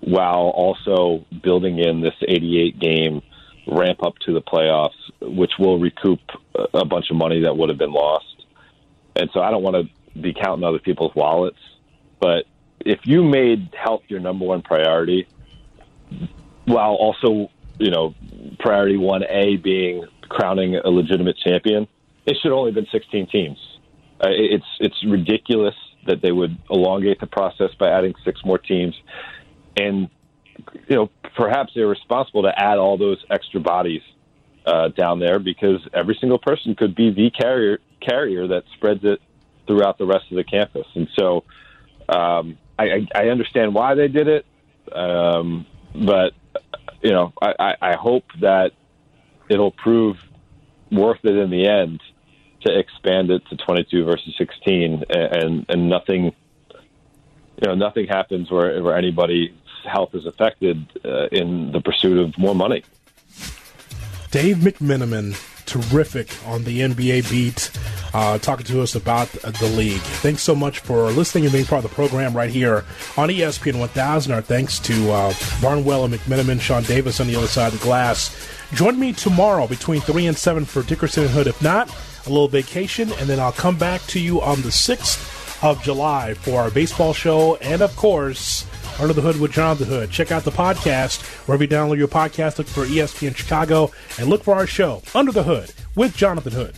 [0.00, 3.22] while also building in this 88 game
[3.66, 4.90] ramp up to the playoffs,
[5.20, 6.20] which will recoup
[6.74, 8.44] a bunch of money that would have been lost.
[9.16, 11.58] And so I don't want to be counting other people's wallets,
[12.20, 12.44] but
[12.80, 15.26] if you made health your number one priority,
[16.66, 18.14] while also, you know,
[18.58, 21.86] priority 1A being crowning a legitimate champion,
[22.26, 23.58] it should only have been 16 teams.
[24.20, 25.74] Uh, it's it's ridiculous
[26.06, 28.94] that they would elongate the process by adding six more teams,
[29.76, 30.08] and
[30.88, 34.00] you know perhaps they're responsible to add all those extra bodies
[34.64, 39.20] uh, down there because every single person could be the carrier carrier that spreads it
[39.66, 41.44] throughout the rest of the campus, and so
[42.08, 44.46] um, I, I understand why they did it,
[44.94, 46.32] um, but
[47.02, 48.70] you know I, I hope that
[49.48, 50.16] it'll prove
[50.90, 52.00] worth it in the end
[52.62, 56.24] to expand it to 22 versus 16, and and nothing,
[56.74, 59.50] you know, nothing happens where where anybody's
[59.86, 62.82] health is affected uh, in the pursuit of more money.
[64.30, 65.36] Dave McMenamin,
[65.66, 67.70] terrific on the NBA beat,
[68.12, 70.00] uh, talking to us about the league.
[70.00, 72.84] Thanks so much for listening and being part of the program right here
[73.16, 74.32] on ESPN 1000.
[74.32, 77.84] Our thanks to uh, Barnwell and McMenamin, Sean Davis on the other side of the
[77.84, 78.55] glass.
[78.72, 81.46] Join me tomorrow between 3 and 7 for Dickerson and Hood.
[81.46, 81.88] If not,
[82.26, 86.34] a little vacation, and then I'll come back to you on the 6th of July
[86.34, 88.66] for our baseball show and, of course,
[88.98, 90.10] Under the Hood with John the Hood.
[90.10, 92.58] Check out the podcast wherever you download your podcast.
[92.58, 96.74] Look for ESPN Chicago and look for our show, Under the Hood with Jonathan Hood.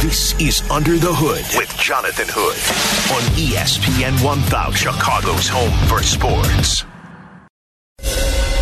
[0.00, 2.56] This is Under the Hood with Jonathan Hood
[3.12, 6.84] on ESPN 1000, Chicago's home for sports.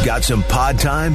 [0.05, 1.15] Got some pod time?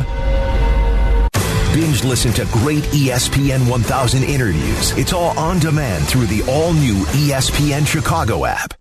[1.75, 4.91] Binge listen to great ESPN 1000 interviews.
[4.97, 8.73] It's all on demand through the all new ESPN Chicago app.